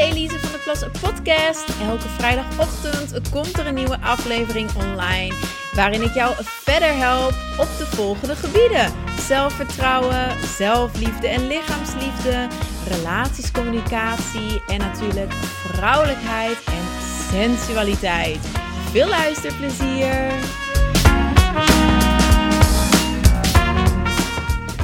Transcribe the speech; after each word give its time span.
Elise 0.00 0.38
van 0.38 0.52
de 0.52 0.58
Plas 0.64 0.84
podcast. 1.00 1.68
Elke 1.82 2.08
vrijdagochtend 2.08 3.30
komt 3.30 3.58
er 3.58 3.66
een 3.66 3.74
nieuwe 3.74 4.00
aflevering 4.00 4.70
online 4.74 5.34
waarin 5.74 6.02
ik 6.02 6.14
jou 6.14 6.34
verder 6.38 6.94
help 6.96 7.34
op 7.58 7.68
de 7.78 7.86
volgende 7.86 8.36
gebieden: 8.36 8.92
zelfvertrouwen, 9.18 10.48
zelfliefde 10.56 11.28
en 11.28 11.46
lichaamsliefde, 11.46 12.48
relatiescommunicatie 12.88 14.62
en 14.68 14.78
natuurlijk 14.78 15.32
vrouwelijkheid 15.32 16.64
en 16.64 17.02
sensualiteit. 17.30 18.46
Veel 18.90 19.08
luisterplezier! 19.08 20.32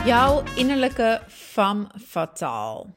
Jouw 0.04 0.42
innerlijke 0.54 1.20
femme 1.28 1.86
fatale. 2.06 2.95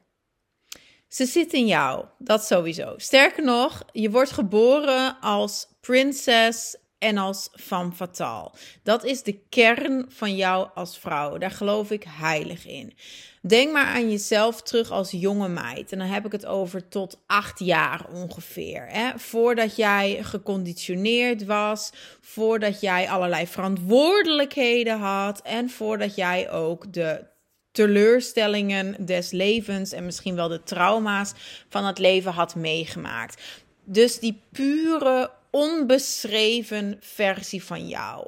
Ze 1.10 1.26
zit 1.26 1.54
in 1.54 1.68
jou, 1.68 2.06
dat 2.18 2.46
sowieso. 2.46 2.94
Sterker 2.98 3.44
nog, 3.44 3.84
je 3.92 4.10
wordt 4.10 4.32
geboren 4.32 5.20
als 5.20 5.68
prinses 5.82 6.78
en 7.00 7.18
als 7.18 7.50
femme 7.52 7.92
fatale. 7.92 8.52
Dat 8.84 9.04
is 9.04 9.24
de 9.24 9.40
kern 9.50 10.06
van 10.10 10.36
jou 10.36 10.70
als 10.74 10.98
vrouw. 10.98 11.38
Daar 11.38 11.52
geloof 11.52 11.92
ik 11.92 12.06
heilig 12.08 12.68
in. 12.68 12.94
Denk 13.42 13.72
maar 13.72 13.86
aan 13.86 14.10
jezelf 14.10 14.62
terug 14.62 14.92
als 14.92 15.12
jonge 15.12 15.48
meid. 15.48 15.92
En 15.92 15.98
dan 15.98 16.08
heb 16.08 16.26
ik 16.26 16.32
het 16.32 16.46
over 16.46 16.88
tot 16.88 17.22
acht 17.28 17.60
jaar 17.60 18.06
ongeveer. 18.14 18.86
Hè? 18.88 19.20
Voordat 19.20 19.76
jij 19.76 20.24
geconditioneerd 20.24 21.46
was, 21.46 21.92
voordat 22.22 22.82
jij 22.82 23.10
allerlei 23.10 23.48
verantwoordelijkheden 23.48 25.00
had 25.00 25.42
en 25.42 25.70
voordat 25.70 26.16
jij 26.16 26.52
ook 26.52 26.94
de 26.94 27.26
teleurstellingen 27.80 29.06
des 29.06 29.32
levens 29.32 29.92
en 29.92 30.06
misschien 30.06 30.36
wel 30.36 30.48
de 30.48 30.64
trauma's 30.64 31.34
van 31.70 31.86
het 31.86 31.98
leven 31.98 32.32
had 32.32 32.56
meegemaakt. 32.56 33.42
Dus 33.84 34.20
die 34.20 34.42
pure, 34.52 35.32
onbeschreven 35.50 36.98
versie 37.00 37.64
van 37.64 37.88
jou. 37.88 38.28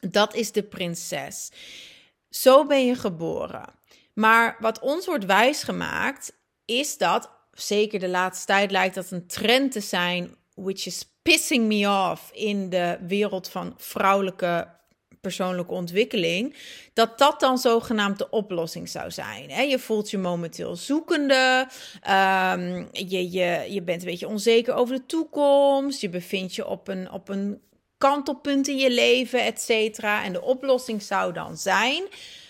Dat 0.00 0.34
is 0.34 0.52
de 0.52 0.62
prinses. 0.62 1.50
Zo 2.30 2.66
ben 2.66 2.86
je 2.86 2.94
geboren. 2.94 3.72
Maar 4.12 4.56
wat 4.60 4.78
ons 4.78 5.06
wordt 5.06 5.24
wijsgemaakt, 5.24 6.32
is 6.64 6.98
dat, 6.98 7.30
zeker 7.52 7.98
de 7.98 8.08
laatste 8.08 8.46
tijd 8.46 8.70
lijkt 8.70 8.94
dat 8.94 9.10
een 9.10 9.26
trend 9.26 9.72
te 9.72 9.80
zijn, 9.80 10.36
which 10.54 10.86
is 10.86 11.08
pissing 11.22 11.66
me 11.66 12.10
off 12.10 12.30
in 12.32 12.70
de 12.70 12.98
wereld 13.06 13.48
van 13.48 13.74
vrouwelijke 13.76 14.77
persoonlijke 15.20 15.72
ontwikkeling, 15.72 16.54
dat 16.92 17.18
dat 17.18 17.40
dan 17.40 17.58
zogenaamd 17.58 18.18
de 18.18 18.30
oplossing 18.30 18.88
zou 18.88 19.10
zijn. 19.10 19.68
Je 19.68 19.78
voelt 19.78 20.10
je 20.10 20.18
momenteel 20.18 20.76
zoekende, 20.76 21.68
ehm, 22.02 22.84
je, 22.92 23.30
je, 23.30 23.66
je 23.68 23.82
bent 23.82 24.02
een 24.02 24.08
beetje 24.08 24.28
onzeker 24.28 24.74
over 24.74 24.94
de 24.94 25.06
toekomst, 25.06 26.00
je 26.00 26.08
bevindt 26.08 26.54
je 26.54 26.66
op 26.66 26.88
een, 26.88 27.10
op 27.10 27.28
een 27.28 27.60
kantelpunt 27.98 28.68
in 28.68 28.76
je 28.76 28.90
leven, 28.90 29.44
et 29.44 29.60
cetera. 29.60 30.24
En 30.24 30.32
de 30.32 30.42
oplossing 30.42 31.02
zou 31.02 31.32
dan 31.32 31.56
zijn. 31.56 32.02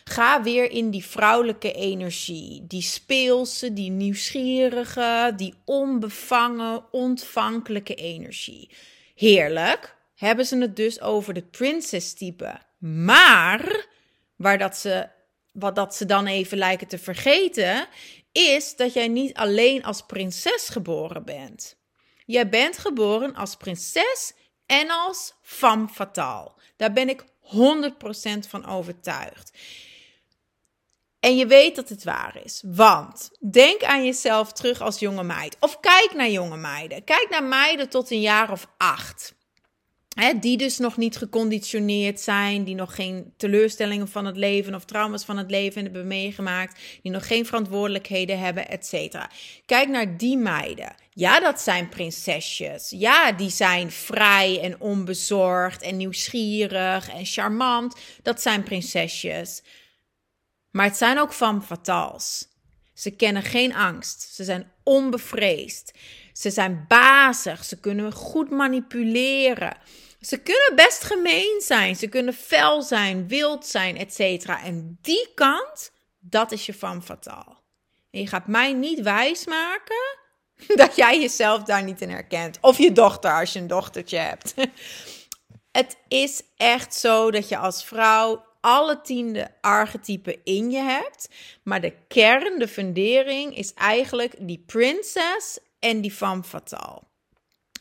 Ga 0.04 0.42
weer 0.42 0.70
in 0.70 0.90
die 0.90 1.04
vrouwelijke 1.04 1.72
energie. 1.72 2.64
Die 2.66 2.82
speelse, 2.82 3.72
die 3.72 3.90
nieuwsgierige, 3.90 5.32
die 5.36 5.54
onbevangen, 5.64 6.84
ontvankelijke 6.90 7.94
energie. 7.94 8.70
Heerlijk. 9.14 9.96
Hebben 10.18 10.46
ze 10.46 10.58
het 10.58 10.76
dus 10.76 11.00
over 11.00 11.34
de 11.34 11.42
princess 11.42 12.14
type. 12.14 12.58
Maar 12.78 13.86
waar 14.36 14.58
dat 14.58 14.76
ze, 14.76 15.08
wat 15.52 15.74
dat 15.74 15.94
ze 15.94 16.06
dan 16.06 16.26
even 16.26 16.58
lijken 16.58 16.86
te 16.86 16.98
vergeten, 16.98 17.88
is 18.32 18.76
dat 18.76 18.92
jij 18.92 19.08
niet 19.08 19.34
alleen 19.34 19.84
als 19.84 20.02
prinses 20.02 20.68
geboren 20.68 21.24
bent. 21.24 21.76
Jij 22.24 22.48
bent 22.48 22.78
geboren 22.78 23.34
als 23.34 23.56
prinses 23.56 24.32
en 24.66 24.90
als 24.90 25.34
femme 25.42 25.88
fatale. 25.88 26.52
Daar 26.76 26.92
ben 26.92 27.08
ik 27.08 27.24
100% 27.24 27.26
van 28.48 28.66
overtuigd. 28.66 29.58
En 31.20 31.36
je 31.36 31.46
weet 31.46 31.76
dat 31.76 31.88
het 31.88 32.04
waar 32.04 32.40
is. 32.44 32.62
Want 32.66 33.30
denk 33.50 33.82
aan 33.82 34.04
jezelf 34.04 34.52
terug 34.52 34.80
als 34.80 34.98
jonge 34.98 35.22
meid. 35.22 35.56
Of 35.60 35.80
kijk 35.80 36.12
naar 36.14 36.30
jonge 36.30 36.56
meiden. 36.56 37.04
Kijk 37.04 37.26
naar 37.30 37.44
meiden 37.44 37.88
tot 37.88 38.10
een 38.10 38.20
jaar 38.20 38.50
of 38.50 38.68
acht 38.76 39.36
die 40.40 40.56
dus 40.56 40.78
nog 40.78 40.96
niet 40.96 41.16
geconditioneerd 41.16 42.20
zijn, 42.20 42.64
die 42.64 42.74
nog 42.74 42.94
geen 42.94 43.32
teleurstellingen 43.36 44.08
van 44.08 44.24
het 44.24 44.36
leven 44.36 44.74
of 44.74 44.84
trauma's 44.84 45.24
van 45.24 45.36
het 45.36 45.50
leven 45.50 45.82
hebben 45.82 46.06
meegemaakt, 46.06 46.80
die 47.02 47.12
nog 47.12 47.26
geen 47.26 47.46
verantwoordelijkheden 47.46 48.38
hebben, 48.38 48.68
etc. 48.68 49.26
Kijk 49.66 49.88
naar 49.88 50.16
die 50.16 50.36
meiden. 50.36 50.94
Ja, 51.10 51.40
dat 51.40 51.60
zijn 51.60 51.88
prinsesjes. 51.88 52.90
Ja, 52.90 53.32
die 53.32 53.50
zijn 53.50 53.90
vrij 53.90 54.60
en 54.62 54.80
onbezorgd 54.80 55.82
en 55.82 55.96
nieuwsgierig 55.96 57.08
en 57.08 57.26
charmant. 57.26 57.96
Dat 58.22 58.42
zijn 58.42 58.62
prinsesjes. 58.62 59.62
Maar 60.70 60.84
het 60.84 60.96
zijn 60.96 61.18
ook 61.18 61.32
van 61.32 61.64
fatals. 61.64 62.46
Ze 62.94 63.10
kennen 63.10 63.42
geen 63.42 63.74
angst. 63.74 64.34
Ze 64.34 64.44
zijn 64.44 64.72
onbevreesd. 64.82 65.92
Ze 66.32 66.50
zijn 66.50 66.84
bazig. 66.88 67.64
Ze 67.64 67.80
kunnen 67.80 68.12
goed 68.12 68.50
manipuleren. 68.50 69.76
Ze 70.20 70.38
kunnen 70.38 70.72
best 70.74 71.04
gemeen 71.04 71.60
zijn, 71.64 71.96
ze 71.96 72.08
kunnen 72.08 72.34
fel 72.34 72.82
zijn, 72.82 73.28
wild 73.28 73.66
zijn, 73.66 73.96
etc. 73.96 74.46
En 74.48 74.98
die 75.02 75.32
kant, 75.34 75.92
dat 76.18 76.52
is 76.52 76.66
je 76.66 76.74
van 76.74 77.02
fataal. 77.02 77.62
En 78.10 78.20
je 78.20 78.26
gaat 78.26 78.46
mij 78.46 78.72
niet 78.72 79.00
wijsmaken 79.00 80.16
dat 80.74 80.96
jij 80.96 81.20
jezelf 81.20 81.62
daar 81.62 81.82
niet 81.82 82.00
in 82.00 82.10
herkent. 82.10 82.58
Of 82.60 82.78
je 82.78 82.92
dochter, 82.92 83.38
als 83.38 83.52
je 83.52 83.58
een 83.58 83.66
dochtertje 83.66 84.18
hebt. 84.18 84.54
Het 85.72 85.96
is 86.08 86.42
echt 86.56 86.94
zo 86.94 87.30
dat 87.30 87.48
je 87.48 87.58
als 87.58 87.84
vrouw 87.84 88.44
alle 88.60 89.00
tiende 89.00 89.50
archetypen 89.60 90.44
in 90.44 90.70
je 90.70 90.80
hebt. 90.80 91.28
Maar 91.62 91.80
de 91.80 91.94
kern, 92.08 92.58
de 92.58 92.68
fundering, 92.68 93.56
is 93.56 93.74
eigenlijk 93.74 94.34
die 94.38 94.62
princess 94.66 95.58
en 95.78 96.00
die 96.00 96.10
femme 96.10 96.42
fatale. 96.42 97.07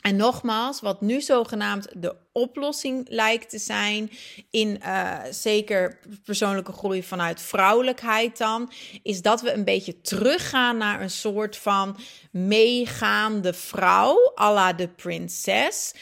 En 0.00 0.16
nogmaals, 0.16 0.80
wat 0.80 1.00
nu 1.00 1.20
zogenaamd 1.20 1.88
de 1.96 2.16
oplossing 2.32 3.06
lijkt 3.08 3.50
te 3.50 3.58
zijn, 3.58 4.10
in 4.50 4.80
uh, 4.82 5.18
zeker 5.30 5.98
persoonlijke 6.24 6.72
groei 6.72 7.02
vanuit 7.02 7.40
vrouwelijkheid 7.40 8.38
dan, 8.38 8.70
is 9.02 9.22
dat 9.22 9.40
we 9.40 9.52
een 9.52 9.64
beetje 9.64 10.00
teruggaan 10.00 10.76
naar 10.76 11.00
een 11.00 11.10
soort 11.10 11.56
van 11.56 11.96
meegaande 12.30 13.52
vrouw, 13.52 14.32
à 14.40 14.52
la 14.52 14.72
de 14.72 14.88
prinses. 14.88 15.94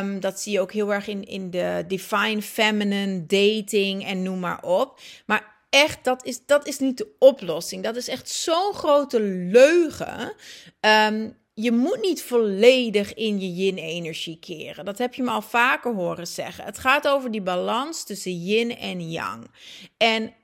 Um, 0.00 0.20
dat 0.20 0.40
zie 0.40 0.52
je 0.52 0.60
ook 0.60 0.72
heel 0.72 0.92
erg 0.92 1.06
in, 1.06 1.24
in 1.24 1.50
de 1.50 1.84
divine 1.88 2.42
feminine 2.42 3.26
dating 3.26 4.06
en 4.06 4.22
noem 4.22 4.38
maar 4.38 4.62
op. 4.62 5.00
Maar 5.26 5.56
echt, 5.70 6.04
dat 6.04 6.24
is, 6.24 6.46
dat 6.46 6.66
is 6.66 6.78
niet 6.78 6.98
de 6.98 7.14
oplossing. 7.18 7.82
Dat 7.82 7.96
is 7.96 8.08
echt 8.08 8.28
zo'n 8.28 8.72
grote 8.74 9.20
leugen. 9.20 10.34
Um, 10.80 11.36
je 11.60 11.72
moet 11.72 12.00
niet 12.00 12.22
volledig 12.22 13.14
in 13.14 13.40
je 13.40 13.54
yin-energie 13.54 14.38
keren. 14.38 14.84
Dat 14.84 14.98
heb 14.98 15.14
je 15.14 15.22
me 15.22 15.30
al 15.30 15.42
vaker 15.42 15.94
horen 15.94 16.26
zeggen. 16.26 16.64
Het 16.64 16.78
gaat 16.78 17.08
over 17.08 17.30
die 17.30 17.42
balans 17.42 18.04
tussen 18.04 18.44
yin 18.44 18.76
en 18.76 19.10
yang. 19.10 19.50
En 19.96 20.34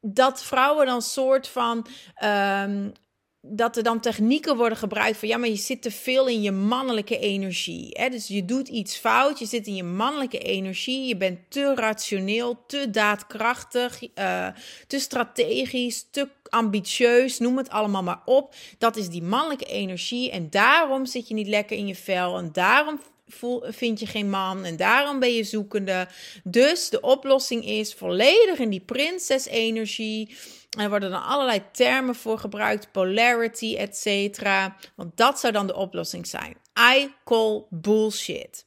dat 0.00 0.42
vrouwen 0.42 0.86
dan 0.86 1.02
soort 1.02 1.48
van 1.48 1.86
um, 2.24 2.92
dat 3.40 3.76
er 3.76 3.82
dan 3.82 4.00
technieken 4.00 4.56
worden 4.56 4.78
gebruikt 4.78 5.18
van 5.18 5.28
ja, 5.28 5.36
maar 5.36 5.48
je 5.48 5.56
zit 5.56 5.82
te 5.82 5.90
veel 5.90 6.26
in 6.26 6.42
je 6.42 6.52
mannelijke 6.52 7.18
energie. 7.18 7.88
Hè? 7.92 8.08
Dus 8.08 8.26
je 8.26 8.44
doet 8.44 8.68
iets 8.68 8.96
fout, 8.96 9.38
je 9.38 9.46
zit 9.46 9.66
in 9.66 9.74
je 9.74 9.82
mannelijke 9.82 10.38
energie, 10.38 11.06
je 11.06 11.16
bent 11.16 11.38
te 11.48 11.74
rationeel, 11.74 12.64
te 12.66 12.90
daadkrachtig, 12.90 14.02
uh, 14.02 14.48
te 14.86 14.98
strategisch, 14.98 16.06
te 16.10 16.28
ambitieus, 16.50 17.38
noem 17.38 17.56
het 17.56 17.70
allemaal 17.70 18.02
maar 18.02 18.22
op. 18.24 18.54
Dat 18.78 18.96
is 18.96 19.08
die 19.08 19.22
mannelijke 19.22 19.64
energie 19.64 20.30
en 20.30 20.50
daarom 20.50 21.06
zit 21.06 21.28
je 21.28 21.34
niet 21.34 21.48
lekker 21.48 21.76
in 21.76 21.86
je 21.86 21.94
vel 21.94 22.38
en 22.38 22.52
daarom 22.52 23.00
voel, 23.28 23.62
vind 23.66 24.00
je 24.00 24.06
geen 24.06 24.30
man 24.30 24.64
en 24.64 24.76
daarom 24.76 25.18
ben 25.18 25.34
je 25.34 25.44
zoekende. 25.44 26.08
Dus 26.44 26.88
de 26.88 27.00
oplossing 27.00 27.64
is 27.64 27.94
volledig 27.94 28.58
in 28.58 28.70
die 28.70 28.80
prinses-energie. 28.80 30.36
Er 30.78 30.88
worden 30.88 31.10
dan 31.10 31.24
allerlei 31.24 31.62
termen 31.72 32.14
voor 32.14 32.38
gebruikt, 32.38 32.92
polarity, 32.92 33.76
etc. 33.76 34.42
Want 34.94 35.16
dat 35.16 35.40
zou 35.40 35.52
dan 35.52 35.66
de 35.66 35.76
oplossing 35.76 36.26
zijn. 36.26 36.56
I 36.96 37.14
call 37.24 37.62
bullshit. 37.70 38.64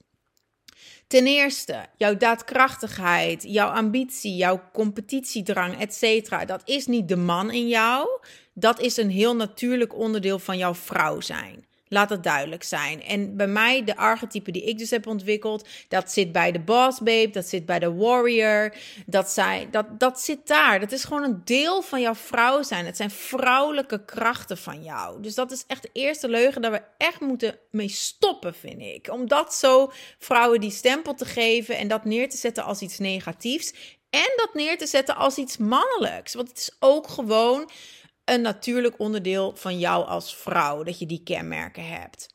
Ten 1.12 1.28
eerste, 1.28 1.86
jouw 1.98 2.18
daadkrachtigheid, 2.18 3.44
jouw 3.44 3.69
ambitie, 3.69 4.36
jouw 4.36 4.62
competitiedrang, 4.74 5.80
etc. 5.80 6.48
Dat 6.48 6.62
is 6.66 6.88
niet 6.88 7.08
de 7.08 7.16
man 7.16 7.52
in 7.52 7.68
jou. 7.68 8.08
Dat 8.54 8.80
is 8.80 8.98
een 8.98 9.10
heel 9.10 9.36
natuurlijk 9.36 9.96
onderdeel 9.96 10.40
van 10.40 10.58
jouw 10.58 10.74
vrouw 10.74 11.19
zijn. 11.19 11.66
Laat 11.93 12.09
het 12.09 12.23
duidelijk 12.23 12.63
zijn. 12.63 13.03
En 13.03 13.38
bij 13.38 13.47
mij, 13.47 13.83
de 13.83 13.95
archetype 13.95 14.51
die 14.51 14.63
ik 14.63 14.77
dus 14.77 14.89
heb 14.89 15.07
ontwikkeld, 15.07 15.67
dat 15.88 16.11
zit 16.11 16.31
bij 16.31 16.51
de 16.51 16.59
boss 16.59 16.99
babe, 16.99 17.29
dat 17.29 17.45
zit 17.45 17.65
bij 17.65 17.79
de 17.79 17.93
warrior. 17.93 18.73
Dat, 19.05 19.29
zij, 19.29 19.67
dat, 19.71 19.99
dat 19.99 20.21
zit 20.21 20.47
daar. 20.47 20.79
Dat 20.79 20.91
is 20.91 21.03
gewoon 21.03 21.23
een 21.23 21.41
deel 21.45 21.81
van 21.81 22.01
jouw 22.01 22.15
vrouw 22.15 22.63
zijn. 22.63 22.85
Het 22.85 22.97
zijn 22.97 23.11
vrouwelijke 23.11 24.05
krachten 24.05 24.57
van 24.57 24.83
jou. 24.83 25.21
Dus 25.21 25.35
dat 25.35 25.51
is 25.51 25.63
echt 25.67 25.81
de 25.81 25.89
eerste 25.93 26.29
leugen 26.29 26.61
dat 26.61 26.71
we 26.71 26.81
echt 26.97 27.19
moeten 27.19 27.59
mee 27.71 27.89
stoppen, 27.89 28.55
vind 28.55 28.81
ik. 28.81 29.09
Om 29.11 29.27
dat 29.27 29.53
zo 29.53 29.91
vrouwen 30.19 30.59
die 30.59 30.71
stempel 30.71 31.13
te 31.13 31.25
geven 31.25 31.77
en 31.77 31.88
dat 31.88 32.05
neer 32.05 32.29
te 32.29 32.38
zetten 32.38 32.63
als 32.63 32.81
iets 32.81 32.97
negatiefs. 32.97 33.73
En 34.09 34.33
dat 34.35 34.49
neer 34.53 34.77
te 34.77 34.88
zetten 34.88 35.15
als 35.15 35.38
iets 35.38 35.57
mannelijks. 35.57 36.33
Want 36.33 36.49
het 36.49 36.57
is 36.57 36.75
ook 36.79 37.07
gewoon 37.07 37.69
een 38.25 38.41
natuurlijk 38.41 39.00
onderdeel 39.00 39.56
van 39.56 39.79
jou 39.79 40.06
als 40.06 40.35
vrouw, 40.35 40.83
dat 40.83 41.00
je 41.00 41.06
die 41.06 41.23
kenmerken 41.23 41.88
hebt. 41.88 42.27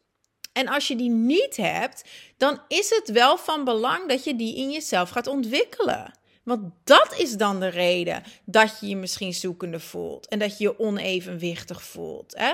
En 0.52 0.68
als 0.68 0.88
je 0.88 0.96
die 0.96 1.10
niet 1.10 1.56
hebt, 1.56 2.04
dan 2.36 2.60
is 2.68 2.90
het 2.90 3.10
wel 3.10 3.38
van 3.38 3.64
belang 3.64 4.08
dat 4.08 4.24
je 4.24 4.36
die 4.36 4.56
in 4.56 4.70
jezelf 4.70 5.10
gaat 5.10 5.26
ontwikkelen. 5.26 6.18
Want 6.42 6.72
dat 6.84 7.14
is 7.18 7.32
dan 7.32 7.60
de 7.60 7.68
reden 7.68 8.22
dat 8.44 8.80
je 8.80 8.88
je 8.88 8.96
misschien 8.96 9.34
zoekende 9.34 9.80
voelt 9.80 10.28
en 10.28 10.38
dat 10.38 10.58
je 10.58 10.64
je 10.64 10.78
onevenwichtig 10.78 11.82
voelt. 11.82 12.34
Hè? 12.36 12.52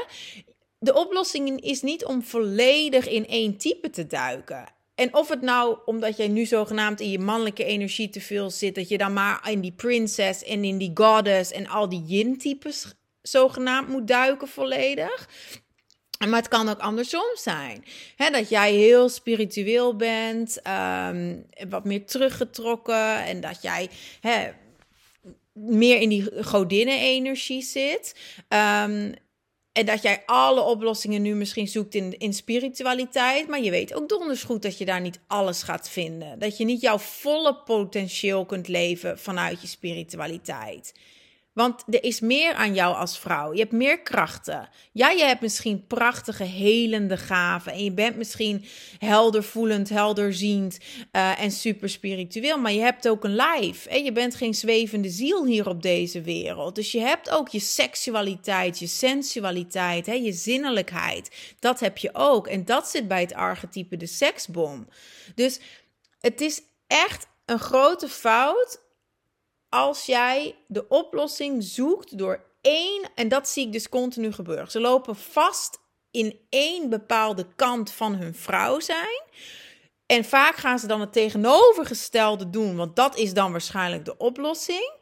De 0.79 0.95
oplossing 0.95 1.61
is 1.61 1.83
niet 1.83 2.05
om 2.05 2.23
volledig 2.23 3.09
in 3.09 3.27
één 3.27 3.57
type 3.57 3.91
te 3.91 4.07
duiken. 4.07 4.65
En 4.95 5.15
of 5.15 5.29
het 5.29 5.41
nou 5.41 5.79
omdat 5.85 6.17
jij 6.17 6.29
nu 6.29 6.45
zogenaamd 6.45 7.01
in 7.01 7.11
je 7.11 7.19
mannelijke 7.19 7.65
energie 7.65 8.09
te 8.09 8.21
veel 8.21 8.51
zit, 8.51 8.75
dat 8.75 8.89
je 8.89 8.99
dan 8.99 9.13
maar 9.13 9.51
in 9.51 9.61
die 9.61 9.73
princess 9.73 10.45
en 10.45 10.65
in 10.65 10.79
die 10.79 10.91
goddess 10.95 11.53
en 11.53 11.67
al 11.67 11.89
die 11.89 12.05
yin-types 12.07 12.95
zogenaamd 13.23 13.89
moet 13.89 14.07
duiken 14.07 14.49
volledig. 14.49 15.29
Maar 16.29 16.39
het 16.39 16.49
kan 16.49 16.69
ook 16.69 16.79
andersom 16.79 17.31
zijn. 17.35 17.85
dat 18.17 18.49
jij 18.49 18.73
heel 18.73 19.09
spiritueel 19.09 19.97
bent, 19.97 20.61
um, 21.09 21.47
wat 21.69 21.85
meer 21.85 22.07
teruggetrokken 22.07 23.25
en 23.25 23.41
dat 23.41 23.63
jij 23.63 23.89
meer 25.53 26.01
in 26.01 26.09
die 26.09 26.45
godinnen-energie 26.45 27.63
zit. 27.63 28.15
Um, 28.49 29.15
en 29.73 29.87
dat 29.87 30.03
jij 30.03 30.23
alle 30.27 30.61
oplossingen 30.61 31.23
nu 31.23 31.35
misschien 31.35 31.69
zoekt 31.69 31.95
in, 31.95 32.19
in 32.19 32.33
spiritualiteit. 32.33 33.49
Maar 33.49 33.61
je 33.61 33.71
weet 33.71 33.95
ook 33.95 34.09
donders 34.09 34.43
goed 34.43 34.63
dat 34.63 34.79
je 34.79 34.85
daar 34.85 35.01
niet 35.01 35.21
alles 35.27 35.63
gaat 35.63 35.91
vinden. 35.91 36.39
Dat 36.39 36.57
je 36.57 36.65
niet 36.65 36.81
jouw 36.81 36.99
volle 36.99 37.55
potentieel 37.55 38.45
kunt 38.45 38.69
leven 38.69 39.19
vanuit 39.19 39.61
je 39.61 39.67
spiritualiteit. 39.67 40.95
Want 41.53 41.83
er 41.87 42.05
is 42.05 42.21
meer 42.21 42.55
aan 42.55 42.75
jou 42.75 42.97
als 42.97 43.19
vrouw. 43.19 43.53
Je 43.53 43.61
hebt 43.61 43.73
meer 43.73 44.01
krachten. 44.01 44.69
Ja, 44.93 45.11
je 45.11 45.25
hebt 45.25 45.41
misschien 45.41 45.87
prachtige, 45.87 46.45
helende 46.45 47.17
gaven. 47.17 47.73
En 47.73 47.85
je 47.85 47.93
bent 47.93 48.17
misschien 48.17 48.65
heldervoelend, 48.99 49.89
helderziend 49.89 50.79
uh, 51.13 51.41
en 51.41 51.51
super 51.51 51.89
spiritueel. 51.89 52.59
Maar 52.59 52.73
je 52.73 52.81
hebt 52.81 53.09
ook 53.09 53.25
een 53.25 53.35
lijf. 53.35 53.87
En 53.87 54.05
je 54.05 54.13
bent 54.13 54.35
geen 54.35 54.55
zwevende 54.55 55.11
ziel 55.11 55.47
hier 55.47 55.69
op 55.69 55.83
deze 55.83 56.21
wereld. 56.21 56.75
Dus 56.75 56.93
je 56.93 57.01
hebt 57.01 57.31
ook 57.31 57.49
je 57.49 57.61
seksualiteit, 57.61 58.79
je 58.79 58.87
sensualiteit, 58.87 60.07
hè, 60.07 60.15
je 60.15 60.33
zinnelijkheid. 60.33 61.55
Dat 61.59 61.81
heb 61.81 61.99
je 61.99 62.11
ook. 62.13 62.47
En 62.47 62.65
dat 62.65 62.89
zit 62.89 63.09
bij 63.09 63.21
het 63.21 63.35
archetype 63.35 63.97
de 63.97 64.07
seksbom. 64.07 64.89
Dus 65.35 65.61
het 66.21 66.41
is 66.41 66.63
echt 66.87 67.27
een 67.47 67.59
grote 67.59 68.09
fout 68.09 68.82
als 69.73 70.07
jij 70.07 70.55
de 70.67 70.89
oplossing 70.89 71.63
zoekt 71.63 72.19
door 72.19 72.45
één, 72.61 73.11
en 73.15 73.29
dat 73.29 73.49
zie 73.49 73.67
ik 73.67 73.73
dus 73.73 73.89
continu 73.89 74.33
gebeuren. 74.33 74.71
Ze 74.71 74.81
lopen 74.81 75.17
vast 75.17 75.79
in 76.11 76.41
één 76.49 76.91
bepaalde 76.91 77.47
kant 77.57 77.91
van 77.91 78.15
hun 78.15 78.35
vrouw 78.35 78.81
zijn. 78.81 79.23
En 80.07 80.25
vaak 80.25 80.57
gaan 80.57 80.79
ze 80.79 80.87
dan 80.87 81.01
het 81.01 81.13
tegenovergestelde 81.13 82.51
doen, 82.51 82.77
want 82.77 82.97
dat 82.97 83.17
is 83.17 83.35
dan 83.35 83.51
waarschijnlijk 83.51 84.05
de 84.05 84.17
oplossing. 84.17 84.93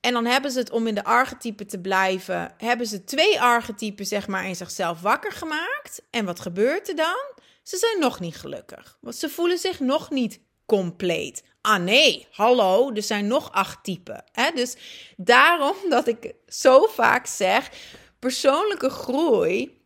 En 0.00 0.12
dan 0.12 0.24
hebben 0.24 0.50
ze 0.50 0.58
het 0.58 0.70
om 0.70 0.86
in 0.86 0.94
de 0.94 1.04
archetypen 1.04 1.66
te 1.66 1.80
blijven, 1.80 2.54
hebben 2.56 2.86
ze 2.86 3.04
twee 3.04 3.40
archetypen 3.40 4.06
zeg 4.06 4.26
maar 4.26 4.46
in 4.46 4.56
zichzelf 4.56 5.00
wakker 5.00 5.32
gemaakt. 5.32 6.02
En 6.10 6.24
wat 6.24 6.40
gebeurt 6.40 6.88
er 6.88 6.96
dan? 6.96 7.32
Ze 7.62 7.76
zijn 7.76 8.00
nog 8.00 8.20
niet 8.20 8.36
gelukkig, 8.36 8.98
want 9.00 9.16
ze 9.16 9.28
voelen 9.28 9.58
zich 9.58 9.80
nog 9.80 10.10
niet 10.10 10.40
compleet. 10.66 11.42
Ah 11.66 11.82
nee, 11.82 12.26
hallo, 12.30 12.92
er 12.92 13.02
zijn 13.02 13.26
nog 13.26 13.52
acht 13.52 13.84
typen. 13.84 14.24
Hè? 14.32 14.50
Dus 14.54 14.76
daarom 15.16 15.76
dat 15.88 16.06
ik 16.06 16.34
zo 16.48 16.86
vaak 16.86 17.26
zeg, 17.26 17.70
persoonlijke 18.18 18.90
groei 18.90 19.82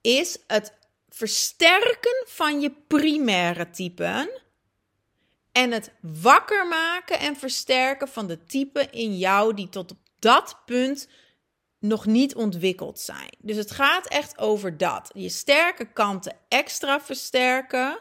is 0.00 0.38
het 0.46 0.72
versterken 1.08 2.24
van 2.26 2.60
je 2.60 2.72
primaire 2.86 3.70
typen 3.70 4.30
en 5.52 5.70
het 5.70 5.92
wakker 6.00 6.66
maken 6.66 7.18
en 7.18 7.36
versterken 7.36 8.08
van 8.08 8.26
de 8.26 8.44
typen 8.44 8.92
in 8.92 9.18
jou 9.18 9.54
die 9.54 9.68
tot 9.68 9.90
op 9.90 9.98
dat 10.18 10.56
punt 10.66 11.08
nog 11.78 12.06
niet 12.06 12.34
ontwikkeld 12.34 13.00
zijn. 13.00 13.30
Dus 13.38 13.56
het 13.56 13.70
gaat 13.70 14.06
echt 14.08 14.38
over 14.38 14.76
dat. 14.76 15.10
Je 15.14 15.28
sterke 15.28 15.92
kanten 15.92 16.36
extra 16.48 17.00
versterken 17.00 17.98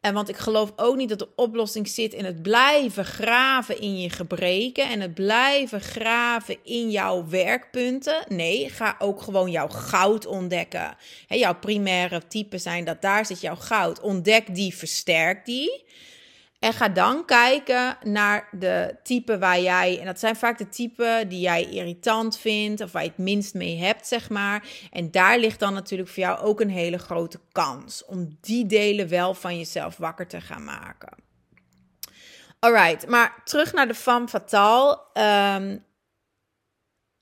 en 0.00 0.14
want 0.14 0.28
ik 0.28 0.36
geloof 0.36 0.72
ook 0.76 0.96
niet 0.96 1.08
dat 1.08 1.18
de 1.18 1.28
oplossing 1.36 1.88
zit 1.88 2.14
in 2.14 2.24
het 2.24 2.42
blijven 2.42 3.04
graven 3.04 3.80
in 3.80 4.00
je 4.00 4.10
gebreken 4.10 4.88
en 4.88 5.00
het 5.00 5.14
blijven 5.14 5.80
graven 5.80 6.56
in 6.62 6.90
jouw 6.90 7.28
werkpunten. 7.28 8.24
Nee, 8.28 8.68
ga 8.68 8.96
ook 8.98 9.22
gewoon 9.22 9.50
jouw 9.50 9.68
goud 9.68 10.26
ontdekken. 10.26 10.96
Jouw 11.28 11.54
primaire 11.54 12.26
type 12.28 12.58
zijn 12.58 12.84
dat 12.84 13.02
daar 13.02 13.26
zit 13.26 13.40
jouw 13.40 13.56
goud. 13.56 14.00
Ontdek 14.00 14.54
die, 14.54 14.74
versterk 14.74 15.44
die. 15.44 15.84
En 16.60 16.72
ga 16.72 16.88
dan 16.88 17.24
kijken 17.24 17.96
naar 18.04 18.48
de 18.50 18.96
typen 19.02 19.40
waar 19.40 19.60
jij, 19.60 19.98
en 20.00 20.06
dat 20.06 20.18
zijn 20.18 20.36
vaak 20.36 20.58
de 20.58 20.68
typen 20.68 21.28
die 21.28 21.40
jij 21.40 21.64
irritant 21.64 22.38
vindt 22.38 22.80
of 22.80 22.92
waar 22.92 23.02
je 23.02 23.08
het 23.08 23.18
minst 23.18 23.54
mee 23.54 23.78
hebt, 23.78 24.06
zeg 24.06 24.30
maar. 24.30 24.68
En 24.90 25.10
daar 25.10 25.38
ligt 25.38 25.60
dan 25.60 25.72
natuurlijk 25.74 26.10
voor 26.10 26.22
jou 26.22 26.38
ook 26.38 26.60
een 26.60 26.70
hele 26.70 26.98
grote 26.98 27.40
kans 27.52 28.04
om 28.04 28.38
die 28.40 28.66
delen 28.66 29.08
wel 29.08 29.34
van 29.34 29.58
jezelf 29.58 29.96
wakker 29.96 30.26
te 30.26 30.40
gaan 30.40 30.64
maken. 30.64 31.12
Alright, 32.58 33.08
maar 33.08 33.40
terug 33.44 33.72
naar 33.72 33.88
de 33.88 33.94
femme 33.94 34.28
fatale. 34.28 35.00
Um, 35.58 35.84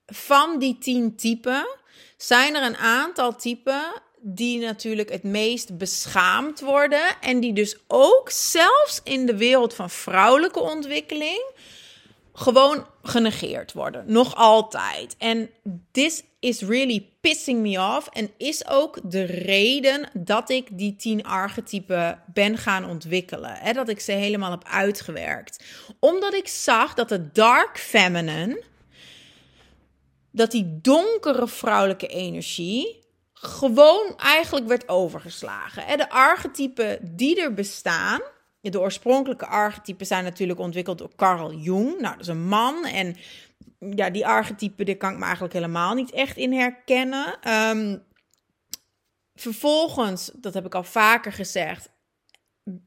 van 0.06 0.58
die 0.58 0.78
tien 0.78 1.16
typen 1.16 1.76
zijn 2.16 2.54
er 2.54 2.62
een 2.62 2.76
aantal 2.76 3.36
typen 3.36 4.02
die 4.20 4.60
natuurlijk 4.60 5.10
het 5.10 5.22
meest 5.22 5.78
beschaamd 5.78 6.60
worden 6.60 7.20
en 7.20 7.40
die 7.40 7.52
dus 7.52 7.76
ook 7.86 8.30
zelfs 8.30 9.00
in 9.04 9.26
de 9.26 9.36
wereld 9.36 9.74
van 9.74 9.90
vrouwelijke 9.90 10.60
ontwikkeling 10.60 11.52
gewoon 12.32 12.86
genegeerd 13.02 13.72
worden. 13.72 14.04
Nog 14.06 14.34
altijd. 14.34 15.16
En 15.18 15.50
this 15.90 16.22
is 16.40 16.62
really 16.62 17.08
pissing 17.20 17.60
me 17.60 17.96
off. 17.96 18.08
En 18.08 18.30
is 18.36 18.68
ook 18.68 18.98
de 19.10 19.22
reden 19.22 20.08
dat 20.12 20.50
ik 20.50 20.78
die 20.78 20.96
tien 20.96 21.24
archetypen 21.24 22.22
ben 22.32 22.58
gaan 22.58 22.84
ontwikkelen. 22.84 23.54
Hè? 23.54 23.72
Dat 23.72 23.88
ik 23.88 24.00
ze 24.00 24.12
helemaal 24.12 24.50
heb 24.50 24.64
uitgewerkt. 24.64 25.64
Omdat 26.00 26.34
ik 26.34 26.48
zag 26.48 26.94
dat 26.94 27.08
de 27.08 27.32
dark 27.32 27.78
feminine, 27.78 28.62
dat 30.30 30.50
die 30.50 30.78
donkere 30.82 31.48
vrouwelijke 31.48 32.06
energie, 32.06 33.06
gewoon 33.40 34.14
eigenlijk 34.16 34.66
werd 34.66 34.88
overgeslagen. 34.88 35.98
De 35.98 36.10
archetypen 36.10 36.98
die 37.16 37.42
er 37.42 37.54
bestaan, 37.54 38.20
de 38.60 38.80
oorspronkelijke 38.80 39.46
archetypen 39.46 40.06
zijn 40.06 40.24
natuurlijk 40.24 40.58
ontwikkeld 40.58 40.98
door 40.98 41.14
Carl 41.16 41.52
Jung. 41.52 42.00
Nou, 42.00 42.12
dat 42.12 42.20
is 42.20 42.26
een 42.26 42.46
man 42.46 42.84
en 42.84 43.16
ja, 43.78 44.10
die 44.10 44.26
archetypen, 44.26 44.86
daar 44.86 44.96
kan 44.96 45.12
ik 45.12 45.18
me 45.18 45.24
eigenlijk 45.24 45.54
helemaal 45.54 45.94
niet 45.94 46.10
echt 46.10 46.36
in 46.36 46.52
herkennen. 46.52 47.38
Ehm, 47.40 47.98
vervolgens, 49.34 50.30
dat 50.34 50.54
heb 50.54 50.66
ik 50.66 50.74
al 50.74 50.84
vaker 50.84 51.32
gezegd, 51.32 51.90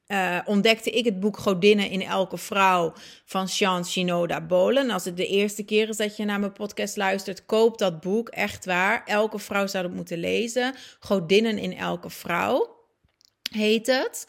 uh, 0.07 0.39
ontdekte 0.45 0.89
ik 0.89 1.05
het 1.05 1.19
boek 1.19 1.37
Godinnen 1.37 1.89
in 1.89 2.01
elke 2.01 2.37
vrouw 2.37 2.93
van 3.25 3.47
Sean 3.47 3.85
Shinoda 3.85 4.45
Bolen. 4.45 4.89
Als 4.89 5.05
het 5.05 5.17
de 5.17 5.27
eerste 5.27 5.63
keer 5.63 5.89
is 5.89 5.97
dat 5.97 6.17
je 6.17 6.25
naar 6.25 6.39
mijn 6.39 6.53
podcast 6.53 6.97
luistert, 6.97 7.45
koop 7.45 7.77
dat 7.77 8.01
boek. 8.01 8.29
Echt 8.29 8.65
waar. 8.65 9.03
Elke 9.05 9.39
vrouw 9.39 9.67
zou 9.67 9.85
het 9.85 9.93
moeten 9.93 10.17
lezen. 10.17 10.75
Godinnen 10.99 11.57
in 11.57 11.77
elke 11.77 12.09
vrouw 12.09 12.79
heet 13.51 13.87
het. 13.87 14.27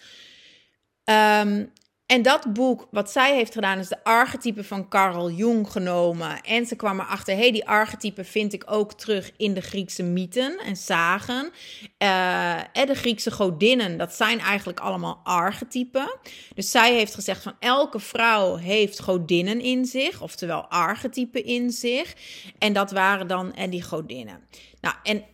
Um, 1.05 1.73
en 2.07 2.23
dat 2.23 2.53
boek, 2.53 2.89
wat 2.91 3.11
zij 3.11 3.35
heeft 3.35 3.53
gedaan, 3.53 3.79
is 3.79 3.89
de 3.89 4.05
archetype 4.05 4.65
van 4.65 4.89
Carl 4.89 5.31
Jung 5.31 5.71
genomen. 5.71 6.41
En 6.41 6.67
ze 6.67 6.77
kwam 6.77 7.01
erachter, 7.01 7.37
hey, 7.37 7.53
die 7.53 7.67
archetype 7.67 8.25
vind 8.25 8.53
ik 8.53 8.65
ook 8.67 8.93
terug 8.93 9.33
in 9.37 9.55
de 9.55 9.61
Griekse 9.61 10.03
mythen 10.03 10.59
en 10.59 10.77
zagen. 10.77 11.51
Uh, 11.99 12.77
en 12.77 12.87
de 12.87 12.95
Griekse 12.95 13.31
godinnen, 13.31 13.99
dat 13.99 14.15
zijn 14.15 14.39
eigenlijk 14.39 14.81
allemaal 14.81 15.21
archetypen. 15.25 16.19
Dus 16.55 16.71
zij 16.71 16.95
heeft 16.95 17.15
gezegd 17.15 17.43
van 17.43 17.57
elke 17.59 18.01
vrouw 18.01 18.57
heeft 18.57 19.01
godinnen 19.01 19.61
in 19.61 19.85
zich, 19.85 20.23
oftewel 20.23 20.67
archetypen 20.67 21.45
in 21.45 21.71
zich. 21.71 22.15
En 22.59 22.73
dat 22.73 22.91
waren 22.91 23.27
dan 23.27 23.55
en 23.55 23.71
die 23.71 23.83
godinnen. 23.83 24.41
Nou, 24.81 24.95
en 25.03 25.25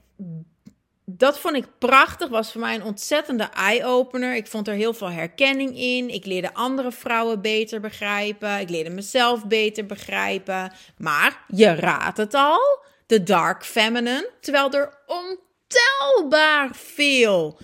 dat 1.10 1.38
vond 1.38 1.56
ik 1.56 1.66
prachtig. 1.78 2.28
Was 2.28 2.52
voor 2.52 2.60
mij 2.60 2.74
een 2.74 2.84
ontzettende 2.84 3.48
eye-opener. 3.54 4.34
Ik 4.34 4.46
vond 4.46 4.68
er 4.68 4.74
heel 4.74 4.94
veel 4.94 5.10
herkenning 5.10 5.78
in. 5.78 6.08
Ik 6.08 6.26
leerde 6.26 6.54
andere 6.54 6.92
vrouwen 6.92 7.40
beter 7.40 7.80
begrijpen. 7.80 8.60
Ik 8.60 8.70
leerde 8.70 8.90
mezelf 8.90 9.46
beter 9.46 9.86
begrijpen. 9.86 10.72
Maar 10.96 11.44
je 11.46 11.74
raadt 11.74 12.16
het 12.16 12.34
al: 12.34 12.84
de 13.06 13.22
dark 13.22 13.64
feminine. 13.64 14.30
Terwijl 14.40 14.70
er 14.70 14.98
ontelbaar 15.06 16.70
veel 16.72 17.58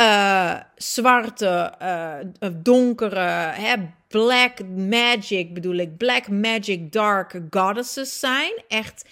uh, 0.00 0.54
zwarte, 0.76 1.74
uh, 1.82 2.50
donkere, 2.52 3.52
hè, 3.54 3.74
black 4.08 4.64
magic 4.68 5.54
bedoel 5.54 5.74
ik, 5.74 5.96
black 5.96 6.28
magic 6.28 6.92
dark 6.92 7.40
goddesses 7.50 8.18
zijn. 8.18 8.62
Echt 8.68 9.04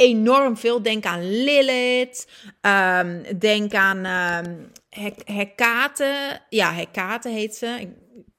enorm 0.00 0.56
veel. 0.56 0.82
Denk 0.82 1.04
aan 1.04 1.42
Lilith. 1.42 2.28
Um, 2.60 3.38
denk 3.38 3.74
aan 3.74 4.06
um, 4.06 4.72
Hekate. 5.24 6.40
Ja, 6.48 6.72
Hekate 6.72 7.28
heet 7.28 7.56
ze. 7.56 7.92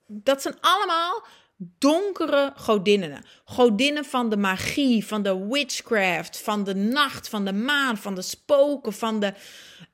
Dat 0.08 0.42
zijn 0.42 0.56
allemaal 0.62 1.26
donkere 1.58 2.54
godinnen. 2.56 3.26
Godinnen 3.46 4.06
van 4.06 4.30
de 4.30 4.38
magie, 4.38 5.06
van 5.06 5.24
de 5.24 5.48
witchcraft, 5.48 6.42
van 6.42 6.64
de 6.64 6.76
nacht, 6.76 7.30
van 7.30 7.46
de 7.46 7.54
maan, 7.54 7.98
van 7.98 8.16
de 8.16 8.22
spoken, 8.22 8.94
van 8.94 9.20
de. 9.20 9.34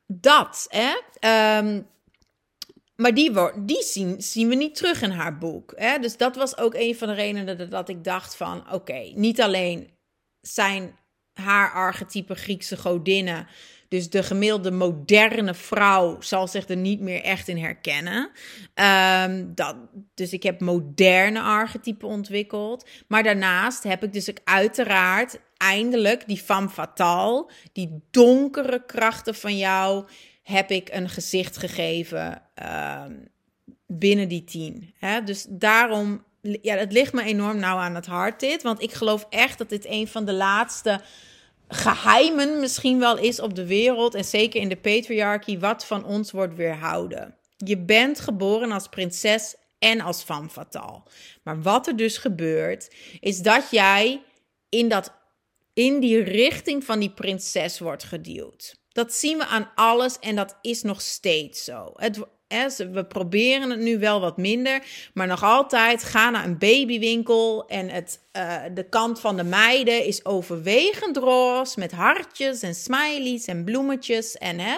Dat, 0.07 0.65
hè? 0.69 0.91
Um, 1.57 1.87
maar 2.95 3.13
die, 3.13 3.31
die 3.55 3.83
zien, 3.83 4.21
zien 4.21 4.47
we 4.47 4.55
niet 4.55 4.75
terug 4.75 5.01
in 5.01 5.11
haar 5.11 5.37
boek. 5.37 5.73
Hè? 5.75 5.99
Dus 5.99 6.17
dat 6.17 6.35
was 6.35 6.57
ook 6.57 6.73
een 6.73 6.95
van 6.95 7.07
de 7.07 7.13
redenen 7.13 7.69
dat 7.69 7.89
ik 7.89 8.03
dacht 8.03 8.35
van... 8.35 8.73
oké, 8.73 9.11
niet 9.13 9.41
alleen 9.41 9.89
zijn 10.41 10.97
haar 11.35 11.71
archetype 11.71 12.35
Griekse 12.35 12.77
godinnen... 12.77 13.47
dus 13.87 14.09
de 14.09 14.23
gemiddelde 14.23 14.71
moderne 14.71 15.53
vrouw 15.53 16.21
zal 16.21 16.47
zich 16.47 16.67
er 16.67 16.77
niet 16.77 16.99
meer 16.99 17.21
echt 17.21 17.47
in 17.47 17.57
herkennen. 17.57 18.31
Um, 19.25 19.55
dat, 19.55 19.75
dus 20.13 20.33
ik 20.33 20.43
heb 20.43 20.59
moderne 20.59 21.41
archetypen 21.41 22.07
ontwikkeld. 22.07 22.89
Maar 23.07 23.23
daarnaast 23.23 23.83
heb 23.83 24.03
ik 24.03 24.13
dus 24.13 24.29
ook 24.29 24.39
uiteraard 24.43 25.39
eindelijk 25.57 26.27
die 26.27 26.37
femme 26.37 26.69
fatale... 26.69 27.51
die 27.73 28.01
donkere 28.11 28.85
krachten 28.85 29.35
van 29.35 29.57
jou 29.57 30.05
heb 30.43 30.71
ik 30.71 30.89
een 30.91 31.09
gezicht 31.09 31.57
gegeven 31.57 32.41
uh, 32.61 33.03
binnen 33.87 34.27
die 34.27 34.43
tien. 34.43 34.93
Hè? 34.97 35.23
Dus 35.23 35.45
daarom, 35.49 36.23
ja, 36.61 36.75
het 36.75 36.91
ligt 36.91 37.13
me 37.13 37.23
enorm 37.23 37.59
nauw 37.59 37.77
aan 37.77 37.95
het 37.95 38.05
hart 38.05 38.39
dit. 38.39 38.63
Want 38.63 38.81
ik 38.81 38.93
geloof 38.93 39.27
echt 39.29 39.57
dat 39.57 39.69
dit 39.69 39.85
een 39.85 40.07
van 40.07 40.25
de 40.25 40.33
laatste 40.33 41.01
geheimen 41.67 42.59
misschien 42.59 42.99
wel 42.99 43.17
is 43.17 43.39
op 43.39 43.55
de 43.55 43.65
wereld. 43.65 44.15
En 44.15 44.25
zeker 44.25 44.61
in 44.61 44.69
de 44.69 44.77
patriarchie, 44.77 45.59
wat 45.59 45.85
van 45.85 46.05
ons 46.05 46.31
wordt 46.31 46.55
weerhouden. 46.55 47.35
Je 47.57 47.77
bent 47.77 48.19
geboren 48.19 48.71
als 48.71 48.87
prinses 48.87 49.55
en 49.79 50.01
als 50.01 50.23
femme 50.23 50.49
fatale. 50.49 51.03
Maar 51.43 51.61
wat 51.61 51.87
er 51.87 51.95
dus 51.95 52.17
gebeurt, 52.17 52.95
is 53.19 53.39
dat 53.39 53.67
jij 53.71 54.21
in, 54.69 54.89
dat, 54.89 55.13
in 55.73 55.99
die 55.99 56.23
richting 56.23 56.83
van 56.83 56.99
die 56.99 57.11
prinses 57.11 57.79
wordt 57.79 58.03
geduwd. 58.03 58.75
Dat 58.89 59.13
zien 59.13 59.37
we 59.37 59.45
aan 59.45 59.71
alles 59.75 60.19
en 60.19 60.35
dat 60.35 60.57
is 60.61 60.81
nog 60.81 61.01
steeds 61.01 61.63
zo. 61.63 61.91
Het, 61.95 62.19
we 62.77 63.05
proberen 63.07 63.69
het 63.69 63.79
nu 63.79 63.99
wel 63.99 64.19
wat 64.19 64.37
minder, 64.37 64.83
maar 65.13 65.27
nog 65.27 65.43
altijd 65.43 66.03
ga 66.03 66.29
naar 66.29 66.45
een 66.45 66.57
babywinkel 66.57 67.67
en 67.67 67.89
het, 67.89 68.19
uh, 68.37 68.55
de 68.73 68.89
kant 68.89 69.19
van 69.19 69.37
de 69.37 69.43
meiden 69.43 70.05
is 70.05 70.25
overwegend 70.25 71.17
roze 71.17 71.79
met 71.79 71.91
hartjes 71.91 72.61
en 72.61 72.75
smileys 72.75 73.45
en 73.45 73.63
bloemetjes 73.63 74.37
en 74.37 74.59
hè, 74.59 74.77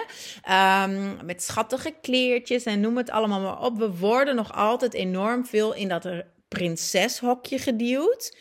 um, 0.84 1.18
met 1.24 1.42
schattige 1.42 1.94
kleertjes 2.02 2.64
en 2.64 2.80
noem 2.80 2.96
het 2.96 3.10
allemaal 3.10 3.40
maar 3.40 3.60
op. 3.60 3.78
We 3.78 3.96
worden 3.96 4.34
nog 4.34 4.52
altijd 4.52 4.94
enorm 4.94 5.46
veel 5.46 5.74
in 5.74 5.88
dat 5.88 6.08
prinseshokje 6.48 7.58
geduwd. 7.58 8.36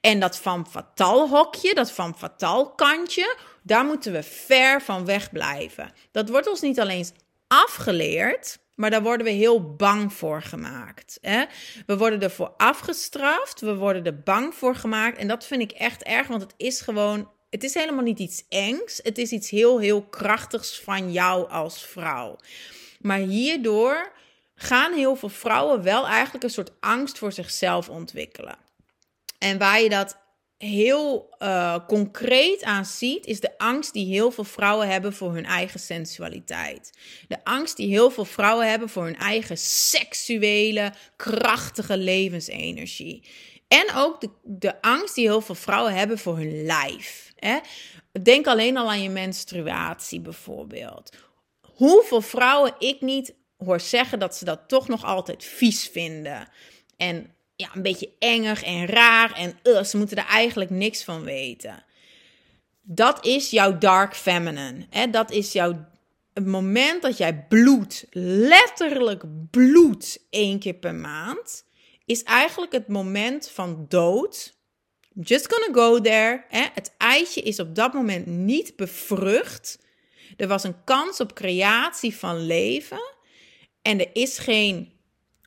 En 0.00 0.20
dat 0.20 0.38
van 0.38 0.66
fatal 0.70 1.28
hokje, 1.28 1.74
dat 1.74 1.92
van 1.92 2.18
fatal 2.18 2.70
kantje, 2.70 3.36
daar 3.62 3.84
moeten 3.84 4.12
we 4.12 4.22
ver 4.22 4.82
van 4.82 5.04
weg 5.04 5.30
blijven. 5.30 5.92
Dat 6.12 6.28
wordt 6.28 6.48
ons 6.48 6.60
niet 6.60 6.80
alleen 6.80 7.06
afgeleerd, 7.46 8.58
maar 8.74 8.90
daar 8.90 9.02
worden 9.02 9.26
we 9.26 9.32
heel 9.32 9.74
bang 9.76 10.12
voor 10.12 10.42
gemaakt. 10.42 11.18
Hè? 11.20 11.44
We 11.86 11.96
worden 11.96 12.22
ervoor 12.22 12.54
afgestraft, 12.56 13.60
we 13.60 13.74
worden 13.74 14.04
er 14.04 14.22
bang 14.22 14.54
voor 14.54 14.76
gemaakt. 14.76 15.18
En 15.18 15.28
dat 15.28 15.46
vind 15.46 15.62
ik 15.62 15.70
echt 15.70 16.02
erg, 16.02 16.26
want 16.26 16.42
het 16.42 16.54
is 16.56 16.80
gewoon. 16.80 17.30
Het 17.50 17.64
is 17.64 17.74
helemaal 17.74 18.04
niet 18.04 18.18
iets 18.18 18.44
engs. 18.48 19.00
Het 19.02 19.18
is 19.18 19.30
iets 19.30 19.50
heel, 19.50 19.78
heel 19.78 20.02
krachtigs 20.02 20.80
van 20.80 21.12
jou 21.12 21.50
als 21.50 21.86
vrouw. 21.86 22.36
Maar 23.00 23.18
hierdoor 23.18 24.12
gaan 24.54 24.92
heel 24.92 25.16
veel 25.16 25.28
vrouwen 25.28 25.82
wel 25.82 26.06
eigenlijk 26.06 26.44
een 26.44 26.50
soort 26.50 26.72
angst 26.80 27.18
voor 27.18 27.32
zichzelf 27.32 27.88
ontwikkelen. 27.88 28.56
En 29.38 29.58
waar 29.58 29.80
je 29.80 29.88
dat 29.88 30.21
heel 30.64 31.34
uh, 31.38 31.78
concreet 31.86 32.62
aan 32.62 32.84
ziet, 32.84 33.26
is 33.26 33.40
de 33.40 33.58
angst 33.58 33.92
die 33.92 34.06
heel 34.06 34.30
veel 34.30 34.44
vrouwen 34.44 34.88
hebben 34.88 35.12
voor 35.12 35.34
hun 35.34 35.44
eigen 35.44 35.80
sensualiteit. 35.80 36.90
De 37.28 37.44
angst 37.44 37.76
die 37.76 37.88
heel 37.88 38.10
veel 38.10 38.24
vrouwen 38.24 38.70
hebben 38.70 38.88
voor 38.88 39.04
hun 39.04 39.16
eigen 39.16 39.58
seksuele, 39.58 40.92
krachtige 41.16 41.96
levensenergie. 41.96 43.24
En 43.68 43.94
ook 43.94 44.20
de, 44.20 44.30
de 44.42 44.82
angst 44.82 45.14
die 45.14 45.26
heel 45.26 45.40
veel 45.40 45.54
vrouwen 45.54 45.94
hebben 45.94 46.18
voor 46.18 46.36
hun 46.36 46.64
lijf. 46.64 47.32
Hè? 47.36 47.58
Denk 48.22 48.46
alleen 48.46 48.76
al 48.76 48.90
aan 48.90 49.02
je 49.02 49.10
menstruatie 49.10 50.20
bijvoorbeeld. 50.20 51.16
Hoeveel 51.60 52.20
vrouwen 52.20 52.74
ik 52.78 53.00
niet 53.00 53.34
hoor 53.56 53.80
zeggen 53.80 54.18
dat 54.18 54.36
ze 54.36 54.44
dat 54.44 54.60
toch 54.66 54.88
nog 54.88 55.04
altijd 55.04 55.44
vies 55.44 55.88
vinden. 55.88 56.48
En 56.96 57.34
ja, 57.56 57.70
een 57.74 57.82
beetje 57.82 58.12
enger 58.18 58.62
en 58.62 58.86
raar 58.86 59.32
en 59.32 59.58
uh, 59.62 59.82
ze 59.82 59.96
moeten 59.96 60.16
er 60.16 60.26
eigenlijk 60.26 60.70
niks 60.70 61.04
van 61.04 61.24
weten. 61.24 61.84
Dat 62.82 63.26
is 63.26 63.50
jouw 63.50 63.78
dark 63.78 64.16
feminine. 64.16 64.86
Hè? 64.90 65.10
Dat 65.10 65.30
is 65.30 65.52
jouw 65.52 65.90
het 66.32 66.46
moment 66.46 67.02
dat 67.02 67.16
jij 67.16 67.46
bloed, 67.48 68.06
letterlijk 68.10 69.24
bloed 69.50 70.18
één 70.30 70.58
keer 70.58 70.74
per 70.74 70.94
maand, 70.94 71.64
is 72.04 72.22
eigenlijk 72.22 72.72
het 72.72 72.88
moment 72.88 73.50
van 73.50 73.86
dood. 73.88 74.60
Just 75.20 75.52
gonna 75.52 75.74
go 75.74 76.00
there. 76.00 76.44
Hè? 76.48 76.66
Het 76.74 76.94
eitje 76.98 77.42
is 77.42 77.60
op 77.60 77.74
dat 77.74 77.92
moment 77.92 78.26
niet 78.26 78.76
bevrucht. 78.76 79.78
Er 80.36 80.48
was 80.48 80.64
een 80.64 80.84
kans 80.84 81.20
op 81.20 81.34
creatie 81.34 82.16
van 82.16 82.46
leven. 82.46 83.12
En 83.82 84.00
er 84.00 84.10
is 84.12 84.38
geen 84.38 84.92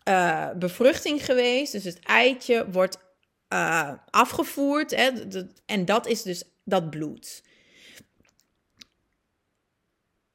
uh, 0.10 0.52
bevruchting 0.52 1.26
geweest. 1.26 1.72
Dus 1.72 1.84
het 1.84 2.00
eitje 2.00 2.72
wordt 2.72 2.98
uh, 3.50 3.92
afgevoerd. 4.10 4.96
Hè, 4.96 5.10
en 5.66 5.86
dat 5.86 6.08
is 6.08 6.22
dus 6.22 6.44
dat 6.64 6.90
bloed. 6.90 7.44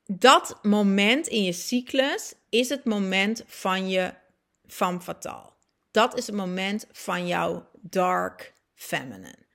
Dat 0.05 0.59
moment 0.63 1.27
in 1.27 1.43
je 1.43 1.53
cyclus 1.53 2.35
is 2.49 2.69
het 2.69 2.85
moment 2.85 3.43
van 3.47 3.89
je 3.89 4.15
femme 4.67 5.01
fatale. 5.01 5.53
Dat 5.91 6.19
is 6.19 6.27
het 6.27 6.37
moment 6.37 6.87
van 6.93 7.27
jouw 7.27 7.69
dark 7.81 8.53
feminine. 8.75 9.49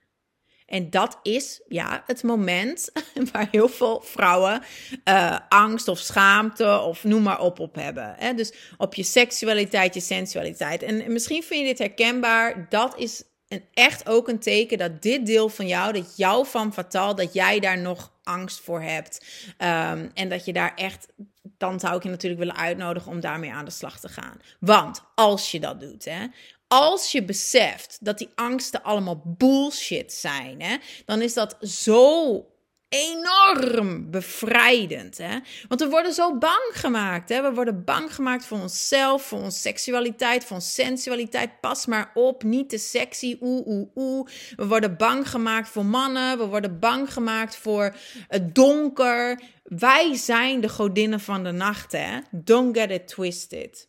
En 0.66 0.90
dat 0.90 1.18
is 1.22 1.60
ja, 1.68 2.02
het 2.06 2.22
moment 2.22 2.90
waar 3.32 3.48
heel 3.50 3.68
veel 3.68 4.00
vrouwen 4.04 4.62
uh, 5.04 5.38
angst 5.48 5.88
of 5.88 5.98
schaamte 5.98 6.78
of 6.78 7.04
noem 7.04 7.22
maar 7.22 7.40
op 7.40 7.60
op 7.60 7.74
hebben. 7.74 8.14
Hè? 8.18 8.34
Dus 8.34 8.52
op 8.76 8.94
je 8.94 9.02
seksualiteit, 9.02 9.94
je 9.94 10.00
sensualiteit. 10.00 10.82
En, 10.82 11.12
misschien 11.12 11.42
vind 11.42 11.60
je 11.60 11.66
dit 11.66 11.78
herkenbaar. 11.78 12.66
Dat 12.68 12.98
is 12.98 13.22
een, 13.48 13.64
echt 13.72 14.08
ook 14.08 14.28
een 14.28 14.38
teken 14.38 14.78
dat 14.78 15.02
dit 15.02 15.26
deel 15.26 15.48
van 15.48 15.66
jou, 15.66 15.92
dat 15.92 16.16
jouw 16.16 16.44
van 16.44 16.72
fataal, 16.72 17.14
dat 17.14 17.34
jij 17.34 17.60
daar 17.60 17.78
nog 17.78 18.12
angst 18.22 18.60
voor 18.60 18.82
hebt. 18.82 19.24
Um, 19.46 20.10
en 20.14 20.28
dat 20.28 20.44
je 20.44 20.52
daar 20.52 20.74
echt, 20.74 21.08
dan 21.42 21.80
zou 21.80 21.96
ik 21.96 22.02
je 22.02 22.08
natuurlijk 22.08 22.40
willen 22.40 22.56
uitnodigen 22.56 23.10
om 23.10 23.20
daarmee 23.20 23.52
aan 23.52 23.64
de 23.64 23.70
slag 23.70 24.00
te 24.00 24.08
gaan. 24.08 24.40
Want 24.60 25.02
als 25.14 25.50
je 25.50 25.60
dat 25.60 25.80
doet, 25.80 26.04
hè, 26.04 26.26
als 26.68 27.12
je 27.12 27.24
beseft 27.24 27.98
dat 28.00 28.18
die 28.18 28.30
angsten 28.34 28.82
allemaal 28.82 29.22
bullshit 29.24 30.12
zijn, 30.12 30.62
hè, 30.62 30.76
dan 31.04 31.22
is 31.22 31.34
dat 31.34 31.56
zo 31.60 32.44
enorm 32.88 34.10
bevrijdend. 34.10 35.18
Hè? 35.18 35.38
Want 35.68 35.80
we 35.80 35.88
worden 35.88 36.12
zo 36.12 36.38
bang 36.38 36.70
gemaakt. 36.72 37.28
Hè? 37.28 37.42
We 37.42 37.52
worden 37.52 37.84
bang 37.84 38.14
gemaakt 38.14 38.44
voor 38.44 38.60
onszelf, 38.60 39.22
voor 39.22 39.42
onze 39.42 39.58
seksualiteit, 39.58 40.44
voor 40.44 40.56
onze 40.56 40.70
sensualiteit. 40.70 41.60
Pas 41.60 41.86
maar 41.86 42.10
op, 42.14 42.42
niet 42.42 42.68
te 42.68 42.78
sexy, 42.78 43.36
oeh, 43.40 43.66
oeh, 43.66 43.88
oeh. 43.94 44.28
We 44.56 44.66
worden 44.66 44.96
bang 44.96 45.30
gemaakt 45.30 45.68
voor 45.68 45.84
mannen. 45.84 46.38
We 46.38 46.46
worden 46.46 46.78
bang 46.78 47.12
gemaakt 47.12 47.56
voor 47.56 47.96
het 48.28 48.54
donker. 48.54 49.40
Wij 49.62 50.14
zijn 50.14 50.60
de 50.60 50.68
godinnen 50.68 51.20
van 51.20 51.44
de 51.44 51.52
nacht, 51.52 51.92
hè? 51.92 52.18
Don't 52.30 52.78
get 52.78 52.90
it 52.90 53.08
twisted. 53.08 53.88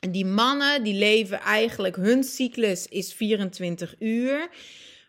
En 0.00 0.12
die 0.12 0.24
mannen 0.24 0.82
die 0.82 0.94
leven 0.94 1.40
eigenlijk, 1.40 1.96
hun 1.96 2.24
cyclus 2.24 2.86
is 2.86 3.12
24 3.12 3.94
uur. 3.98 4.48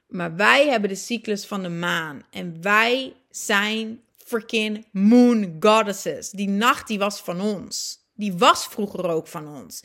Maar 0.07 0.35
wij 0.35 0.67
hebben 0.67 0.89
de 0.89 0.95
cyclus 0.95 1.45
van 1.45 1.61
de 1.61 1.69
maan. 1.69 2.25
En 2.29 2.61
wij 2.61 3.13
zijn 3.29 4.01
freaking 4.17 4.85
moon 4.91 5.55
goddesses. 5.59 6.29
Die 6.29 6.49
nacht 6.49 6.87
die 6.87 6.99
was 6.99 7.21
van 7.21 7.41
ons. 7.41 7.99
Die 8.13 8.33
was 8.33 8.67
vroeger 8.67 9.07
ook 9.07 9.27
van 9.27 9.47
ons. 9.47 9.83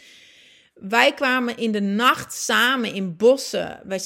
Wij 0.75 1.15
kwamen 1.15 1.57
in 1.57 1.73
de 1.73 1.81
nacht 1.81 2.35
samen 2.35 2.95
in 2.95 3.17
bossen. 3.17 3.81
Wij 3.85 4.01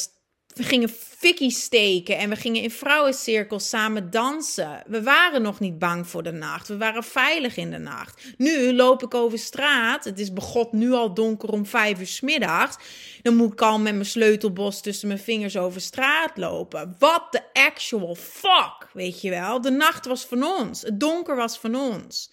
we 0.61 0.67
gingen 0.67 0.89
fikkie 1.19 1.51
steken 1.51 2.19
en 2.19 2.29
we 2.29 2.37
gingen 2.37 2.63
in 2.63 2.71
vrouwencirkels 2.71 3.69
samen 3.69 4.11
dansen. 4.11 4.83
We 4.87 5.03
waren 5.03 5.43
nog 5.43 5.61
niet 5.61 5.79
bang 5.79 6.07
voor 6.07 6.23
de 6.23 6.33
nacht. 6.33 6.69
We 6.69 6.77
waren 6.77 7.03
veilig 7.03 7.57
in 7.57 7.71
de 7.71 7.79
nacht. 7.79 8.35
Nu 8.37 8.75
loop 8.75 9.03
ik 9.03 9.15
over 9.15 9.39
straat. 9.39 10.05
Het 10.05 10.19
is 10.19 10.33
begot 10.33 10.73
nu 10.73 10.93
al 10.93 11.15
donker 11.15 11.49
om 11.49 11.67
vijf 11.67 11.99
uur 11.99 12.07
s 12.07 12.21
middags. 12.21 12.77
Dan 13.23 13.37
moet 13.37 13.53
ik 13.53 13.61
al 13.61 13.79
met 13.79 13.93
mijn 13.93 14.07
sleutelbos 14.07 14.81
tussen 14.81 15.09
mijn 15.09 15.21
vingers 15.21 15.57
over 15.57 15.81
straat 15.81 16.37
lopen. 16.37 16.97
What 16.99 17.27
the 17.31 17.43
actual 17.53 18.15
fuck, 18.15 18.89
weet 18.93 19.21
je 19.21 19.31
wel? 19.31 19.61
De 19.61 19.71
nacht 19.71 20.07
was 20.07 20.25
van 20.25 20.45
ons. 20.45 20.83
Het 20.83 21.01
donker 21.01 21.37
was 21.37 21.59
van 21.59 21.75
ons. 21.75 22.33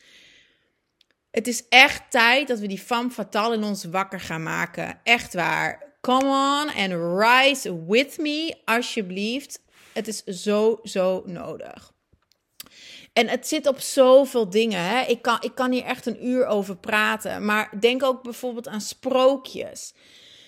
Het 1.31 1.47
is 1.47 1.67
echt 1.69 2.11
tijd 2.11 2.47
dat 2.47 2.59
we 2.59 2.67
die 2.67 2.79
femme 2.79 3.09
fatale 3.09 3.55
in 3.55 3.63
ons 3.63 3.83
wakker 3.83 4.19
gaan 4.19 4.43
maken. 4.43 4.99
Echt 5.03 5.33
waar. 5.33 5.86
Come 6.07 6.27
on 6.27 6.69
and 6.69 7.19
rise 7.19 7.85
with 7.85 8.17
me, 8.17 8.55
alsjeblieft. 8.65 9.59
Het 9.93 10.07
is 10.07 10.23
zo, 10.23 10.79
zo 10.83 11.23
nodig. 11.25 11.93
En 13.13 13.27
het 13.27 13.47
zit 13.47 13.67
op 13.67 13.79
zoveel 13.79 14.49
dingen. 14.49 14.79
Hè? 14.79 15.01
Ik, 15.01 15.21
kan, 15.21 15.37
ik 15.41 15.55
kan 15.55 15.71
hier 15.71 15.83
echt 15.83 16.05
een 16.05 16.27
uur 16.27 16.45
over 16.45 16.77
praten. 16.77 17.45
Maar 17.45 17.69
denk 17.79 18.03
ook 18.03 18.23
bijvoorbeeld 18.23 18.67
aan 18.67 18.81
sprookjes. 18.81 19.93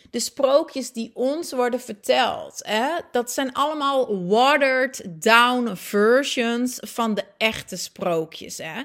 De 0.09 0.19
sprookjes 0.19 0.91
die 0.91 1.11
ons 1.13 1.51
worden 1.51 1.81
verteld, 1.81 2.59
hè? 2.65 2.89
dat 3.11 3.31
zijn 3.31 3.53
allemaal 3.53 4.25
watered 4.27 5.01
down 5.07 5.75
versions 5.75 6.77
van 6.81 7.13
de 7.13 7.23
echte 7.37 7.75
sprookjes. 7.75 8.57
Hè? 8.57 8.81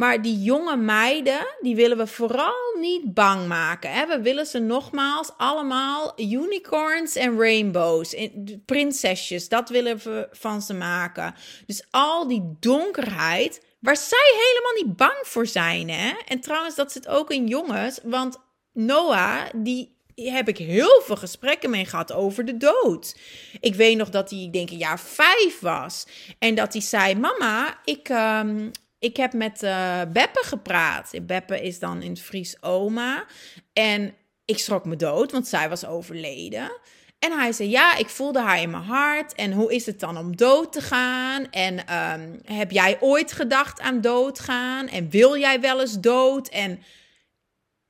Maar 0.00 0.22
die 0.22 0.42
jonge 0.42 0.76
meiden, 0.76 1.46
die 1.60 1.76
willen 1.76 1.96
we 1.96 2.06
vooral 2.06 2.74
niet 2.78 3.14
bang 3.14 3.46
maken. 3.46 3.92
Hè? 3.92 4.06
We 4.06 4.20
willen 4.20 4.46
ze 4.46 4.58
nogmaals 4.58 5.30
allemaal 5.36 6.12
unicorns 6.16 7.14
en 7.16 7.38
rainbows, 7.38 8.16
prinsesjes, 8.66 9.48
dat 9.48 9.68
willen 9.68 9.96
we 9.96 10.28
van 10.30 10.62
ze 10.62 10.74
maken. 10.74 11.34
Dus 11.66 11.86
al 11.90 12.28
die 12.28 12.56
donkerheid, 12.60 13.64
waar 13.80 13.96
zij 13.96 14.32
helemaal 14.32 14.84
niet 14.84 14.96
bang 14.96 15.18
voor 15.22 15.46
zijn. 15.46 15.90
Hè? 15.90 16.12
En 16.26 16.40
trouwens, 16.40 16.74
dat 16.74 16.92
zit 16.92 17.08
ook 17.08 17.30
in 17.30 17.46
jongens, 17.46 18.00
want 18.02 18.38
Noah, 18.72 19.42
die 19.56 19.96
heb 20.14 20.48
ik 20.48 20.58
heel 20.58 21.02
veel 21.04 21.16
gesprekken 21.16 21.70
mee 21.70 21.84
gehad 21.84 22.12
over 22.12 22.44
de 22.44 22.56
dood. 22.56 23.16
Ik 23.60 23.74
weet 23.74 23.96
nog 23.96 24.08
dat 24.10 24.30
hij, 24.30 24.48
denk 24.52 24.70
ik, 24.70 24.78
jaar 24.78 25.00
vijf 25.00 25.60
was. 25.60 26.06
En 26.38 26.54
dat 26.54 26.72
hij 26.72 26.82
zei: 26.82 27.14
Mama, 27.14 27.78
ik, 27.84 28.08
um, 28.08 28.70
ik 29.00 29.16
heb 29.16 29.32
met 29.32 29.62
uh, 29.62 30.00
Beppe 30.12 30.42
gepraat. 30.44 31.12
Beppe 31.22 31.62
is 31.62 31.78
dan 31.78 32.02
in 32.02 32.10
het 32.10 32.20
Fries 32.20 32.62
oma. 32.62 33.24
En 33.72 34.14
ik 34.44 34.58
schrok 34.58 34.84
me 34.84 34.96
dood, 34.96 35.32
want 35.32 35.48
zij 35.48 35.68
was 35.68 35.86
overleden. 35.86 36.70
En 37.18 37.32
hij 37.32 37.52
zei: 37.52 37.68
Ja, 37.68 37.96
ik 37.96 38.08
voelde 38.08 38.40
haar 38.40 38.60
in 38.60 38.70
mijn 38.70 38.82
hart. 38.82 39.34
En 39.34 39.52
hoe 39.52 39.74
is 39.74 39.86
het 39.86 40.00
dan 40.00 40.16
om 40.16 40.36
dood 40.36 40.72
te 40.72 40.80
gaan? 40.80 41.50
En 41.50 41.86
ehm, 41.86 42.38
heb 42.44 42.70
jij 42.70 42.96
ooit 43.00 43.32
gedacht 43.32 43.80
aan 43.80 44.00
doodgaan? 44.00 44.88
En 44.88 45.10
wil 45.10 45.36
jij 45.36 45.60
wel 45.60 45.80
eens 45.80 46.00
dood? 46.00 46.48
En 46.48 46.82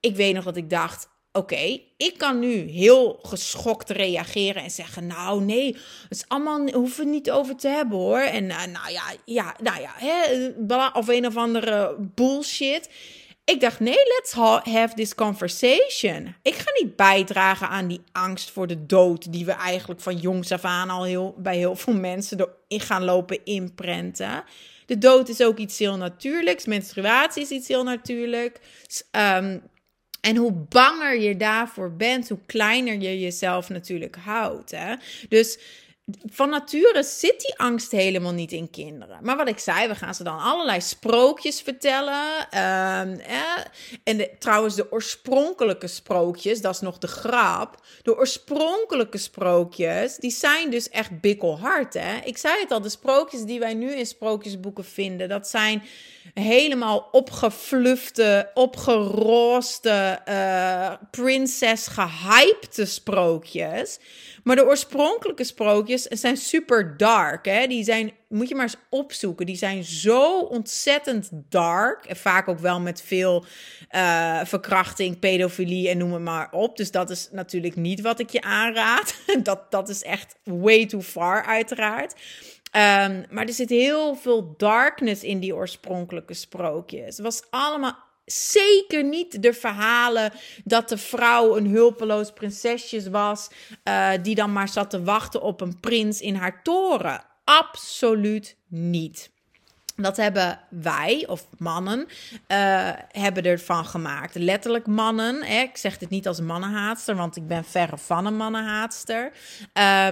ik 0.01 0.17
weet 0.17 0.35
nog 0.35 0.45
dat 0.45 0.57
ik 0.57 0.71
dacht: 0.71 1.09
Oké, 1.33 1.81
ik 1.97 2.15
kan 2.17 2.39
nu 2.39 2.55
heel 2.57 3.19
geschokt 3.23 3.91
reageren 3.91 4.63
en 4.63 4.71
zeggen: 4.71 5.07
Nou, 5.07 5.43
nee, 5.43 5.67
het 6.09 6.19
is 6.19 6.25
allemaal, 6.29 6.71
hoeven 6.71 7.05
we 7.05 7.11
niet 7.11 7.31
over 7.31 7.57
te 7.57 7.69
hebben 7.69 7.99
hoor. 7.99 8.21
En 8.21 8.45
uh, 8.45 8.65
nou 8.65 8.93
ja, 8.93 9.03
ja, 9.25 9.57
nou 9.63 9.81
ja, 9.81 9.93
hè, 9.95 10.49
of 10.93 11.09
een 11.09 11.27
of 11.27 11.37
andere 11.37 11.97
bullshit. 11.99 12.91
Ik 13.45 13.61
dacht: 13.61 13.81
Nee, 13.81 13.95
let's 13.95 14.33
have 14.73 14.95
this 14.95 15.15
conversation. 15.15 16.35
Ik 16.43 16.55
ga 16.55 16.71
niet 16.83 16.97
bijdragen 16.97 17.69
aan 17.69 17.89
die 17.89 18.03
angst 18.13 18.51
voor 18.51 18.67
de 18.67 18.87
dood, 18.87 19.33
die 19.33 19.45
we 19.45 19.53
eigenlijk 19.53 20.01
van 20.01 20.17
jongs 20.17 20.53
af 20.53 20.65
aan 20.65 20.91
al 20.91 21.05
heel, 21.05 21.35
bij 21.39 21.57
heel 21.57 21.77
veel 21.77 21.95
mensen 21.95 22.49
in 22.69 22.81
gaan 22.81 23.05
lopen 23.05 23.45
inprenten. 23.45 24.45
De 24.87 24.99
dood 24.99 25.29
is 25.29 25.43
ook 25.43 25.59
iets 25.59 25.79
heel 25.79 25.97
natuurlijks. 25.97 26.67
Menstruatie 26.67 27.43
is 27.43 27.51
iets 27.51 27.69
heel 27.69 27.83
natuurlijks. 27.83 28.61
Um, 29.13 29.63
en 30.21 30.37
hoe 30.37 30.53
banger 30.53 31.21
je 31.21 31.37
daarvoor 31.37 31.93
bent, 31.93 32.29
hoe 32.29 32.39
kleiner 32.47 33.01
je 33.01 33.21
jezelf 33.21 33.69
natuurlijk 33.69 34.17
houdt. 34.17 34.71
Hè? 34.71 34.95
Dus 35.29 35.59
van 36.27 36.51
nature 36.51 37.03
zit 37.03 37.41
die 37.41 37.59
angst 37.59 37.91
helemaal 37.91 38.33
niet 38.33 38.53
in 38.53 38.71
kinderen. 38.71 39.19
Maar 39.23 39.37
wat 39.37 39.49
ik 39.49 39.59
zei, 39.59 39.89
we 39.89 39.95
gaan 39.95 40.15
ze 40.15 40.23
dan 40.23 40.39
allerlei 40.39 40.81
sprookjes 40.81 41.61
vertellen. 41.61 42.51
Ehm, 42.51 43.19
en 44.05 44.29
trouwens, 44.39 44.75
de 44.75 44.93
oorspronkelijke 44.93 45.87
sprookjes, 45.87 46.61
dat 46.61 46.75
is 46.75 46.81
nog 46.81 46.99
de 46.99 47.07
grap. 47.07 47.87
De 48.03 48.17
oorspronkelijke 48.17 49.19
sprookjes, 49.19 50.17
die 50.17 50.31
zijn 50.31 50.71
dus 50.71 50.89
echt 50.89 51.21
bikkelhard. 51.21 51.95
Hè? 51.95 52.17
Ik 52.25 52.39
zei 52.39 52.61
het 52.61 52.71
al, 52.71 52.81
de 52.81 52.89
sprookjes 52.89 53.43
die 53.43 53.59
wij 53.59 53.75
nu 53.75 53.93
in 53.93 54.07
sprookjesboeken 54.07 54.85
vinden, 54.85 55.29
dat 55.29 55.49
zijn 55.49 55.83
helemaal 56.35 57.09
opgeflufte, 57.13 58.51
opgerooste, 58.55 60.21
uh, 60.29 60.93
prinses 61.11 61.87
gehypte 61.87 62.85
sprookjes. 62.85 63.99
Maar 64.45 64.57
de 64.57 64.67
oorspronkelijke 64.67 65.45
sprookjes 65.45 66.03
zijn 66.03 66.37
super 66.37 66.97
dark. 66.97 67.45
Hè? 67.45 67.67
Die 67.67 67.85
zijn, 67.85 68.13
moet 68.29 68.49
je 68.49 68.55
maar 68.55 68.65
eens 68.65 68.77
opzoeken. 68.91 69.47
Die 69.47 69.57
zijn 69.57 69.85
zo 69.85 70.39
ontzettend 70.39 71.31
dark. 71.33 72.05
En 72.05 72.17
vaak 72.17 72.49
ook 72.49 72.59
wel 72.59 72.81
met 72.81 73.03
veel 73.03 73.45
uh, 73.91 74.41
verkrachting, 74.45 75.19
pedofilie 75.19 75.89
en 75.89 75.99
noem 75.99 76.13
het 76.13 76.23
maar 76.23 76.49
op. 76.51 76.77
Dus 76.77 76.91
dat 76.91 77.11
is 77.11 77.29
natuurlijk 77.33 77.77
niet 77.77 78.01
wat 78.01 78.21
ik 78.21 78.31
je 78.31 78.43
aanraad. 78.43 79.15
dat, 79.43 79.71
dat 79.71 79.89
is 79.89 80.03
echt 80.03 80.37
way 80.45 80.87
too 80.87 81.03
far, 81.03 81.45
uiteraard. 81.45 82.15
Um, 82.77 83.25
maar 83.31 83.47
er 83.47 83.53
zit 83.53 83.69
heel 83.69 84.15
veel 84.15 84.55
darkness 84.57 85.23
in 85.23 85.41
die 85.41 85.55
oorspronkelijke 85.55 86.35
sprookjes. 86.35 87.17
Het 87.17 87.19
was 87.19 87.43
allemaal 87.51 87.97
zeker 88.25 89.05
niet 89.05 89.43
de 89.43 89.53
verhalen 89.53 90.33
dat 90.65 90.89
de 90.89 90.99
vrouw 90.99 91.57
een 91.57 91.67
hulpeloos 91.67 92.33
prinsesje 92.33 93.11
was, 93.11 93.49
uh, 93.85 94.11
die 94.23 94.35
dan 94.35 94.53
maar 94.53 94.69
zat 94.69 94.91
te 94.91 95.03
wachten 95.03 95.43
op 95.43 95.61
een 95.61 95.81
prins 95.81 96.21
in 96.21 96.35
haar 96.35 96.63
toren. 96.63 97.25
Absoluut 97.45 98.57
niet. 98.69 99.31
Dat 100.03 100.17
hebben 100.17 100.59
wij, 100.69 101.25
of 101.27 101.47
mannen, 101.59 101.99
uh, 101.99 102.07
hebben 103.09 103.45
ervan 103.45 103.85
gemaakt. 103.85 104.35
Letterlijk 104.35 104.87
mannen. 104.87 105.43
Hè? 105.43 105.61
Ik 105.61 105.77
zeg 105.77 105.99
dit 105.99 106.11
niet 106.11 106.29
als 106.29 106.41
mannenhaatster, 106.41 107.17
want 107.17 107.37
ik 107.37 107.47
ben 107.47 107.65
verre 107.65 107.99
van 107.99 108.27
een 108.27 108.37
mannenhaatster. 108.37 109.33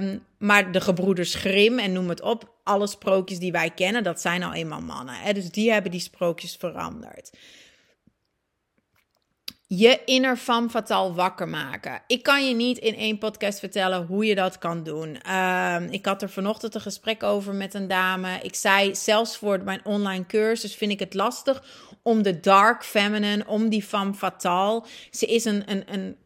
Um, 0.01 0.23
maar 0.39 0.73
de 0.73 0.81
gebroeders 0.81 1.35
Grim 1.35 1.79
en 1.79 1.93
noem 1.93 2.09
het 2.09 2.21
op. 2.21 2.57
Alle 2.65 2.87
sprookjes 2.87 3.39
die 3.39 3.53
wij 3.53 3.71
kennen, 3.71 4.03
dat 4.03 4.21
zijn 4.21 4.43
al 4.43 4.53
eenmaal 4.53 4.81
mannen. 4.81 5.15
Hè? 5.15 5.33
Dus 5.33 5.51
die 5.51 5.73
hebben 5.73 5.91
die 5.91 6.01
sprookjes 6.01 6.57
veranderd 6.59 7.31
je 9.71 10.01
inner 10.05 10.37
femme 10.37 10.69
fatale 10.69 11.13
wakker 11.13 11.49
maken. 11.49 12.03
Ik 12.07 12.23
kan 12.23 12.49
je 12.49 12.55
niet 12.55 12.79
in 12.79 12.95
één 12.95 13.19
podcast 13.19 13.59
vertellen 13.59 14.07
hoe 14.07 14.25
je 14.25 14.35
dat 14.35 14.59
kan 14.59 14.83
doen. 14.83 15.19
Uh, 15.27 15.77
ik 15.91 16.07
had 16.07 16.23
er 16.23 16.31
vanochtend 16.31 16.75
een 16.75 16.81
gesprek 16.81 17.23
over 17.23 17.55
met 17.55 17.75
een 17.75 17.89
dame. 17.89 18.39
Ik 18.43 18.55
zei 18.55 18.95
zelfs 18.95 19.37
voor 19.37 19.63
mijn 19.63 19.85
online 19.85 20.27
cursus 20.27 20.75
vind 20.75 20.93
ik 20.93 20.99
het 20.99 21.15
lastig 21.15 21.63
om 22.03 22.23
de 22.23 22.41
dark 22.41 22.85
feminine, 22.85 23.47
om 23.47 23.69
die 23.69 23.83
femme 23.83 24.15
fatale. 24.15 24.85
Ze 25.11 25.27
is 25.27 25.45
een, 25.45 25.63
een, 25.71 25.95
een 25.95 26.17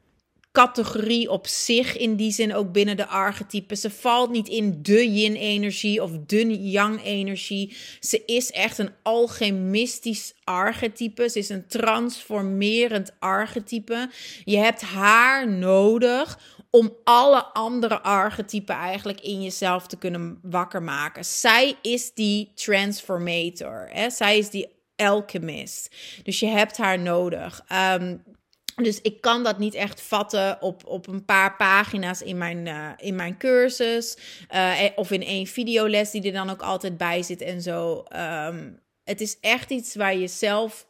categorie 0.53 1.31
op 1.31 1.47
zich, 1.47 1.97
in 1.97 2.17
die 2.17 2.33
zin 2.33 2.55
ook 2.55 2.73
binnen 2.73 2.97
de 2.97 3.07
archetypen. 3.07 3.77
Ze 3.77 3.91
valt 3.91 4.31
niet 4.31 4.49
in 4.49 4.79
de 4.83 5.13
yin-energie 5.13 6.03
of 6.03 6.11
de 6.27 6.71
yang-energie. 6.71 7.77
Ze 8.01 8.23
is 8.27 8.51
echt 8.51 8.79
een 8.79 8.91
alchemistisch 9.03 10.35
archetype. 10.45 11.29
Ze 11.29 11.39
is 11.39 11.49
een 11.49 11.67
transformerend 11.67 13.13
archetype. 13.19 14.11
Je 14.45 14.57
hebt 14.57 14.81
haar 14.81 15.49
nodig 15.49 16.39
om 16.71 16.97
alle 17.05 17.45
andere 17.45 18.01
archetypen 18.01 18.75
eigenlijk 18.75 19.21
in 19.21 19.43
jezelf 19.43 19.87
te 19.87 19.99
kunnen 19.99 20.39
wakker 20.43 20.83
maken. 20.83 21.25
Zij 21.25 21.77
is 21.83 22.15
die 22.15 22.53
transformator. 22.55 23.89
Hè? 23.91 24.11
Zij 24.11 24.39
is 24.39 24.51
die 24.51 24.69
alchemist. 24.97 25.95
Dus 26.23 26.41
je 26.41 26.47
hebt 26.47 26.77
haar 26.77 26.99
nodig. 26.99 27.65
Um, 27.73 28.23
dus 28.77 29.01
ik 29.01 29.21
kan 29.21 29.43
dat 29.43 29.59
niet 29.59 29.75
echt 29.75 30.01
vatten 30.01 30.63
op, 30.63 30.87
op 30.87 31.07
een 31.07 31.25
paar 31.25 31.57
pagina's 31.57 32.23
in 32.23 32.39
mijn, 32.39 32.67
uh, 32.67 32.91
in 32.97 33.15
mijn 33.15 33.39
cursus. 33.39 34.17
Uh, 34.55 34.75
of 34.97 35.11
in 35.11 35.23
één 35.23 35.47
videoles 35.47 36.11
die 36.11 36.23
er 36.23 36.33
dan 36.33 36.51
ook 36.51 36.63
altijd 36.63 36.97
bij 36.97 37.23
zit 37.23 37.41
en 37.41 37.63
zo. 37.63 38.05
Um, 38.17 38.81
het 39.05 39.21
is 39.21 39.41
echt 39.41 39.71
iets 39.71 39.95
waar 39.95 40.17
je 40.17 40.29
zelf, 40.29 40.87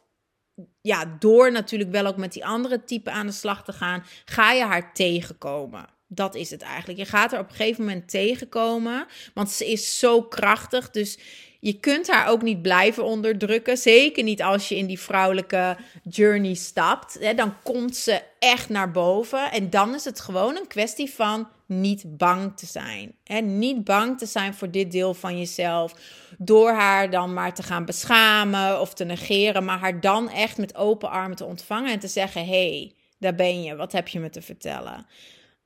ja, 0.81 1.15
door 1.19 1.51
natuurlijk 1.51 1.91
wel 1.91 2.05
ook 2.05 2.17
met 2.17 2.33
die 2.33 2.45
andere 2.45 2.83
type 2.83 3.11
aan 3.11 3.25
de 3.25 3.31
slag 3.31 3.63
te 3.63 3.73
gaan, 3.73 4.03
ga 4.25 4.51
je 4.51 4.63
haar 4.63 4.93
tegenkomen. 4.93 5.85
Dat 6.07 6.35
is 6.35 6.49
het 6.49 6.61
eigenlijk. 6.61 6.99
Je 6.99 7.05
gaat 7.05 7.33
er 7.33 7.39
op 7.39 7.49
een 7.49 7.55
gegeven 7.55 7.83
moment 7.83 8.09
tegenkomen, 8.09 9.05
want 9.33 9.51
ze 9.51 9.71
is 9.71 9.99
zo 9.99 10.21
krachtig. 10.21 10.89
Dus 10.89 11.17
Je 11.63 11.79
kunt 11.79 12.07
haar 12.07 12.27
ook 12.27 12.41
niet 12.41 12.61
blijven 12.61 13.03
onderdrukken. 13.03 13.77
Zeker 13.77 14.23
niet 14.23 14.41
als 14.41 14.69
je 14.69 14.75
in 14.75 14.85
die 14.85 14.99
vrouwelijke 14.99 15.77
journey 16.03 16.53
stapt. 16.53 17.37
Dan 17.37 17.53
komt 17.61 17.95
ze 17.95 18.21
echt 18.39 18.69
naar 18.69 18.91
boven. 18.91 19.51
En 19.51 19.69
dan 19.69 19.95
is 19.95 20.05
het 20.05 20.19
gewoon 20.19 20.55
een 20.55 20.67
kwestie 20.67 21.13
van 21.13 21.47
niet 21.65 22.17
bang 22.17 22.57
te 22.57 22.65
zijn. 22.65 23.15
Hè? 23.23 23.39
Niet 23.39 23.83
bang 23.83 24.17
te 24.17 24.25
zijn 24.25 24.53
voor 24.53 24.71
dit 24.71 24.91
deel 24.91 25.13
van 25.13 25.37
jezelf. 25.37 25.95
Door 26.37 26.71
haar 26.71 27.09
dan 27.09 27.33
maar 27.33 27.53
te 27.53 27.63
gaan 27.63 27.85
beschamen 27.85 28.81
of 28.81 28.93
te 28.93 29.03
negeren. 29.03 29.65
Maar 29.65 29.79
haar 29.79 29.99
dan 29.99 30.29
echt 30.29 30.57
met 30.57 30.75
open 30.75 31.09
armen 31.09 31.37
te 31.37 31.45
ontvangen 31.45 31.91
en 31.91 31.99
te 31.99 32.07
zeggen: 32.07 32.45
hey, 32.45 32.93
daar 33.19 33.35
ben 33.35 33.63
je. 33.63 33.75
Wat 33.75 33.91
heb 33.91 34.07
je 34.07 34.19
me 34.19 34.29
te 34.29 34.41
vertellen? 34.41 35.05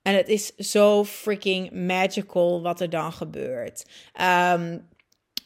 En 0.02 0.16
het 0.16 0.28
is 0.28 0.56
zo 0.56 1.04
freaking 1.04 1.72
magical 1.72 2.62
wat 2.62 2.82
er 2.82 2.90
dan 2.90 3.14
gebeurt. 3.14 3.86
Um, 4.54 4.88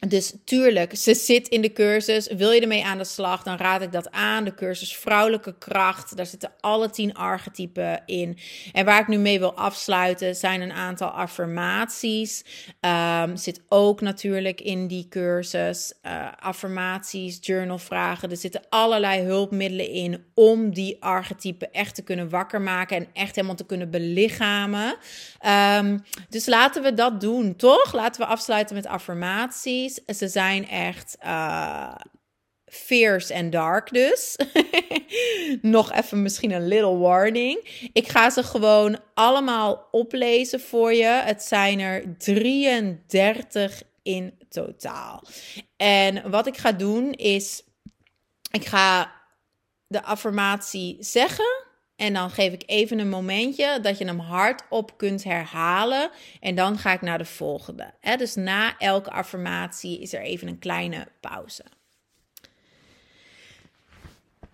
dus 0.08 0.32
tuurlijk, 0.44 0.96
ze 0.96 1.14
zit 1.14 1.48
in 1.48 1.60
de 1.60 1.72
cursus. 1.72 2.26
Wil 2.26 2.50
je 2.50 2.60
ermee 2.60 2.84
aan 2.84 2.98
de 2.98 3.04
slag, 3.04 3.42
dan 3.42 3.56
raad 3.56 3.82
ik 3.82 3.92
dat 3.92 4.10
aan. 4.10 4.44
De 4.44 4.54
cursus 4.54 4.96
Vrouwelijke 4.96 5.54
Kracht. 5.58 6.16
Daar 6.16 6.26
zitten 6.26 6.52
alle 6.60 6.90
tien 6.90 7.14
archetypen 7.14 8.02
in. 8.06 8.38
En 8.72 8.84
waar 8.84 9.00
ik 9.00 9.08
nu 9.08 9.18
mee 9.18 9.38
wil 9.38 9.54
afsluiten, 9.54 10.34
zijn 10.34 10.60
een 10.60 10.72
aantal 10.72 11.08
affirmaties. 11.08 12.44
Um, 12.80 13.36
zit 13.36 13.60
ook 13.68 14.00
natuurlijk 14.00 14.60
in 14.60 14.86
die 14.86 15.06
cursus. 15.08 15.92
Uh, 16.06 16.26
affirmaties, 16.38 17.38
journalvragen. 17.40 18.30
Er 18.30 18.36
zitten 18.36 18.62
allerlei 18.68 19.22
hulpmiddelen 19.22 19.88
in 19.88 20.24
om 20.34 20.74
die 20.74 20.96
archetypen 21.00 21.72
echt 21.72 21.94
te 21.94 22.02
kunnen 22.02 22.28
wakker 22.28 22.60
maken. 22.60 22.96
En 22.96 23.06
echt 23.12 23.34
helemaal 23.34 23.56
te 23.56 23.66
kunnen 23.66 23.90
belichamen. 23.90 24.96
Um, 25.78 26.04
dus 26.28 26.46
laten 26.46 26.82
we 26.82 26.94
dat 26.94 27.20
doen, 27.20 27.56
toch? 27.56 27.92
Laten 27.92 28.20
we 28.20 28.26
afsluiten 28.26 28.74
met 28.74 28.86
affirmaties. 28.86 29.91
Ze 30.06 30.28
zijn 30.28 30.68
echt 30.68 31.16
uh, 31.24 31.94
fierce 32.64 33.34
en 33.34 33.50
dark 33.50 33.92
dus. 33.92 34.36
Nog 35.62 35.92
even 35.92 36.22
misschien 36.22 36.50
een 36.52 36.68
little 36.68 36.96
warning. 36.96 37.88
Ik 37.92 38.08
ga 38.08 38.30
ze 38.30 38.42
gewoon 38.42 39.00
allemaal 39.14 39.88
oplezen 39.90 40.60
voor 40.60 40.92
je. 40.92 41.04
Het 41.24 41.42
zijn 41.42 41.80
er 41.80 42.16
33 42.18 43.82
in 44.02 44.38
totaal. 44.48 45.24
En 45.76 46.30
wat 46.30 46.46
ik 46.46 46.56
ga 46.56 46.72
doen 46.72 47.12
is, 47.12 47.62
ik 48.50 48.64
ga 48.64 49.12
de 49.86 50.02
affirmatie 50.02 50.96
zeggen. 51.00 51.70
En 52.02 52.12
dan 52.12 52.30
geef 52.30 52.52
ik 52.52 52.62
even 52.66 52.98
een 52.98 53.08
momentje 53.08 53.80
dat 53.80 53.98
je 53.98 54.04
hem 54.04 54.18
hardop 54.18 54.98
kunt 54.98 55.24
herhalen. 55.24 56.10
En 56.40 56.54
dan 56.54 56.78
ga 56.78 56.92
ik 56.92 57.00
naar 57.00 57.18
de 57.18 57.24
volgende. 57.24 57.94
Dus 58.16 58.34
na 58.34 58.78
elke 58.78 59.10
affirmatie 59.10 60.00
is 60.00 60.12
er 60.12 60.20
even 60.20 60.48
een 60.48 60.58
kleine 60.58 61.08
pauze. 61.20 61.64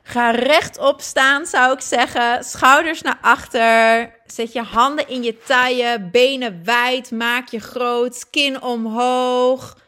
Ga 0.02 0.30
rechtop 0.30 1.00
staan, 1.00 1.46
zou 1.46 1.72
ik 1.72 1.80
zeggen. 1.80 2.44
Schouders 2.44 3.02
naar 3.02 3.18
achter. 3.20 4.14
Zet 4.26 4.52
je 4.52 4.62
handen 4.62 5.08
in 5.08 5.22
je 5.22 5.38
taille. 5.38 6.08
Benen 6.12 6.64
wijd. 6.64 7.10
Maak 7.10 7.48
je 7.48 7.60
groot. 7.60 8.30
Kin 8.30 8.62
omhoog. 8.62 9.78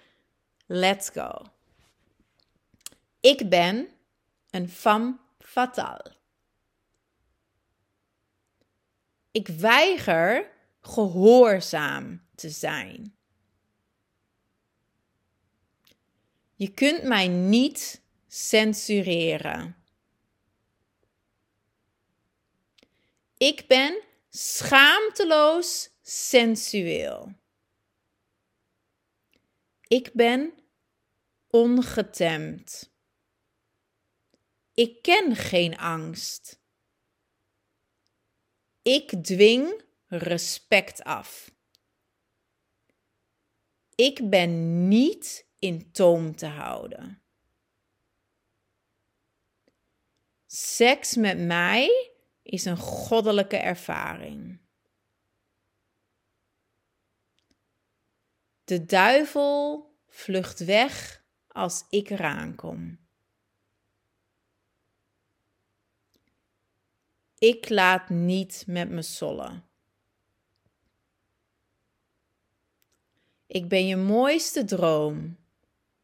Let's 0.66 1.11
go. 1.12 1.31
Ik 3.20 3.49
ben 3.49 3.88
een 4.51 4.68
femme 4.68 5.16
fatale. 5.38 6.18
Ik 9.31 9.49
weiger 9.49 10.51
gehoorzaam 10.81 12.27
te 12.35 12.51
zijn. 12.51 13.16
Je 16.55 16.75
kunt 16.75 17.03
mij 17.03 17.29
niet 17.29 18.03
censureren. 18.27 19.77
Ik 23.37 23.64
ben 23.66 24.03
schaamteloos 24.29 25.90
sensueel. 26.03 27.33
Ik 29.87 30.12
ben 30.12 30.53
ongetemd. 31.47 32.93
Ik 34.75 35.03
ken 35.03 35.37
geen 35.37 35.79
angst. 35.79 36.60
Ik 38.83 39.25
dwing 39.25 39.83
respect 40.07 41.03
af. 41.03 41.51
Ik 43.95 44.31
ben 44.31 44.88
niet 44.88 45.47
in 45.59 45.93
toom 45.93 46.37
te 46.37 46.47
houden. 46.47 47.23
Seks 50.47 51.16
met 51.16 51.38
mij 51.38 52.12
is 52.43 52.64
een 52.64 52.77
goddelijke 52.77 53.57
ervaring. 53.57 54.61
De 58.64 58.85
duivel 58.85 59.88
vlucht 60.07 60.64
weg 60.64 61.25
als 61.49 61.85
ik 61.88 62.11
eraan 62.11 62.55
kom. 62.55 62.99
Ik 67.40 67.68
laat 67.68 68.09
niet 68.09 68.64
met 68.66 68.88
me 68.90 69.03
sollen. 69.03 69.64
Ik 73.46 73.68
ben 73.68 73.87
je 73.87 73.96
mooiste 73.96 74.64
droom 74.64 75.37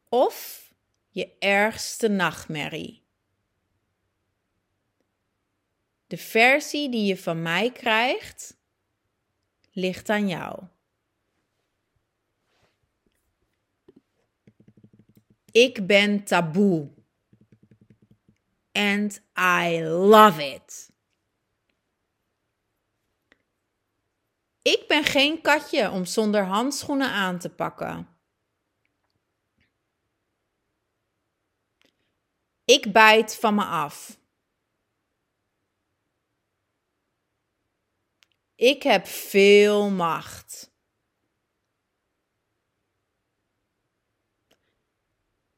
of 0.08 0.68
je 1.08 1.36
ergste 1.38 2.08
nachtmerrie. 2.08 3.02
De 6.06 6.16
versie 6.16 6.90
die 6.90 7.04
je 7.04 7.16
van 7.16 7.42
mij 7.42 7.72
krijgt, 7.72 8.56
ligt 9.72 10.08
aan 10.08 10.28
jou. 10.28 10.62
Ik 15.50 15.86
ben 15.86 16.24
taboe. 16.24 16.90
And 18.72 19.20
I 19.38 19.82
love 19.84 20.54
it. 20.54 20.94
Ik 24.66 24.84
ben 24.88 25.04
geen 25.04 25.40
katje 25.40 25.90
om 25.90 26.04
zonder 26.04 26.44
handschoenen 26.44 27.10
aan 27.10 27.38
te 27.38 27.50
pakken. 27.50 28.18
Ik 32.64 32.92
bijt 32.92 33.36
van 33.36 33.54
me 33.54 33.64
af. 33.64 34.18
Ik 38.54 38.82
heb 38.82 39.06
veel 39.06 39.90
macht. 39.90 40.72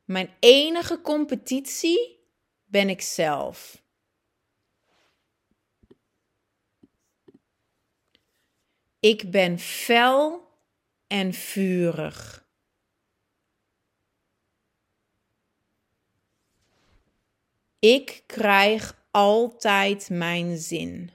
Mijn 0.05 0.37
enige 0.41 1.01
competitie 1.01 2.29
ben 2.65 2.89
ik 2.89 3.01
zelf. 3.01 3.83
Ik 9.01 9.31
ben 9.31 9.59
fel 9.59 10.49
en 11.07 11.33
vurig. 11.33 12.47
Ik 17.79 18.23
krijg 18.27 19.07
altijd 19.11 20.11
mijn 20.11 20.57
zin. 20.57 21.11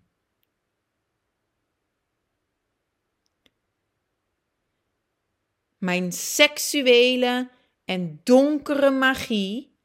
Mijn 5.78 6.12
seksuele 6.12 7.60
en 7.84 8.20
donkere 8.22 8.90
magie 8.90 9.76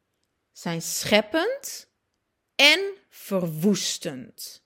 zijn 0.52 0.82
scheppend 0.82 1.90
en 2.56 2.96
verwoestend. 3.10 4.66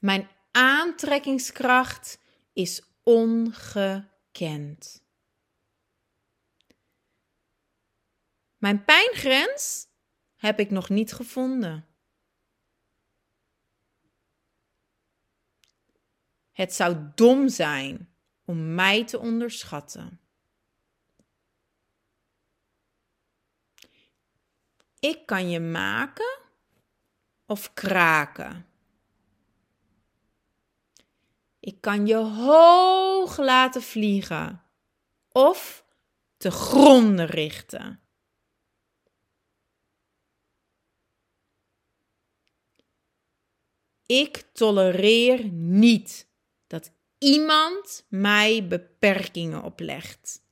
Mijn 0.00 0.28
aantrekkingskracht 0.50 2.18
is 2.52 2.82
ongekend. 3.02 3.82
Mijn 8.56 8.84
pijngrens 8.84 9.86
heb 10.34 10.58
ik 10.58 10.70
nog 10.70 10.88
niet 10.88 11.12
gevonden. 11.12 11.86
Het 16.52 16.74
zou 16.74 16.96
dom 17.14 17.48
zijn 17.48 18.11
om 18.52 18.74
mij 18.74 19.04
te 19.04 19.18
onderschatten. 19.18 20.20
Ik 24.98 25.26
kan 25.26 25.50
je 25.50 25.60
maken 25.60 26.38
of 27.46 27.74
kraken. 27.74 28.66
Ik 31.60 31.80
kan 31.80 32.06
je 32.06 32.16
hoog 32.16 33.36
laten 33.36 33.82
vliegen 33.82 34.62
of 35.28 35.84
te 36.36 36.50
gronden 36.50 37.26
richten. 37.26 38.00
Ik 44.06 44.36
tolereer 44.52 45.48
niet 45.52 46.31
iemand 47.22 48.06
mij 48.08 48.66
beperkingen 48.68 49.62
oplegt. 49.62 50.42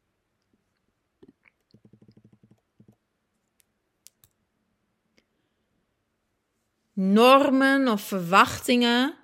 Normen 6.93 7.89
of 7.89 8.03
verwachtingen 8.03 9.19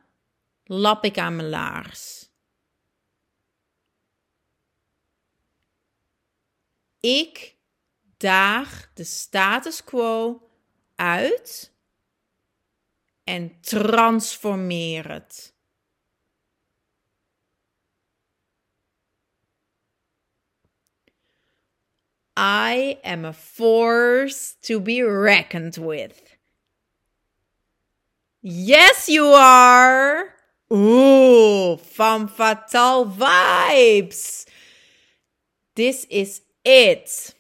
lap 0.65 1.05
ik 1.05 1.19
aan 1.19 1.37
mijn 1.37 1.49
laars. 1.49 2.29
Ik 7.01 7.57
daag 8.17 8.91
de 8.95 9.05
status 9.05 9.85
quo 9.85 10.49
uit 10.95 11.73
en 13.25 13.61
transformeer 13.61 15.11
het. 15.11 15.56
I 22.37 22.99
am 23.03 23.25
a 23.25 23.33
force 23.33 24.57
to 24.63 24.81
be 24.81 25.03
reckoned 25.03 25.77
with. 25.79 26.37
Yes, 28.43 29.09
you 29.09 29.25
are. 29.35 30.35
Ooh, 30.73 31.77
femme 31.77 32.29
fatale 32.29 33.07
vibes. 33.07 34.47
This 35.75 36.05
is 36.09 36.43
it. 36.63 37.35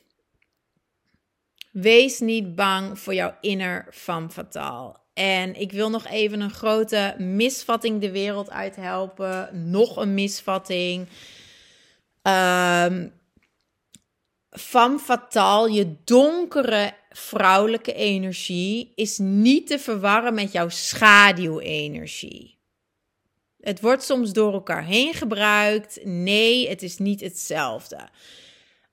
Wees 1.72 2.20
niet 2.20 2.54
bang 2.54 2.98
voor 2.98 3.14
jouw 3.14 3.36
inner 3.40 3.86
femme 3.92 4.28
fatale. 4.28 4.96
En 5.14 5.54
ik 5.54 5.72
wil 5.72 5.90
nog 5.90 6.06
even 6.06 6.40
een 6.40 6.50
grote 6.50 7.14
misvatting 7.18 8.00
de 8.00 8.10
wereld 8.10 8.50
uit 8.50 8.76
helpen. 8.76 9.70
Nog 9.70 9.96
een 9.96 10.14
misvatting. 10.14 11.08
Um, 12.22 13.12
femme 14.58 14.98
fatale, 14.98 15.72
je 15.72 15.94
donkere 16.04 16.92
vrouwelijke 17.10 17.92
energie, 17.92 18.92
is 18.94 19.18
niet 19.18 19.66
te 19.66 19.78
verwarren 19.78 20.34
met 20.34 20.52
jouw 20.52 20.68
schaduwenergie. 20.68 22.58
Het 23.60 23.80
wordt 23.80 24.02
soms 24.02 24.32
door 24.32 24.52
elkaar 24.52 24.84
heen 24.84 25.14
gebruikt. 25.14 26.04
Nee, 26.04 26.68
het 26.68 26.82
is 26.82 26.98
niet 26.98 27.20
hetzelfde. 27.20 28.08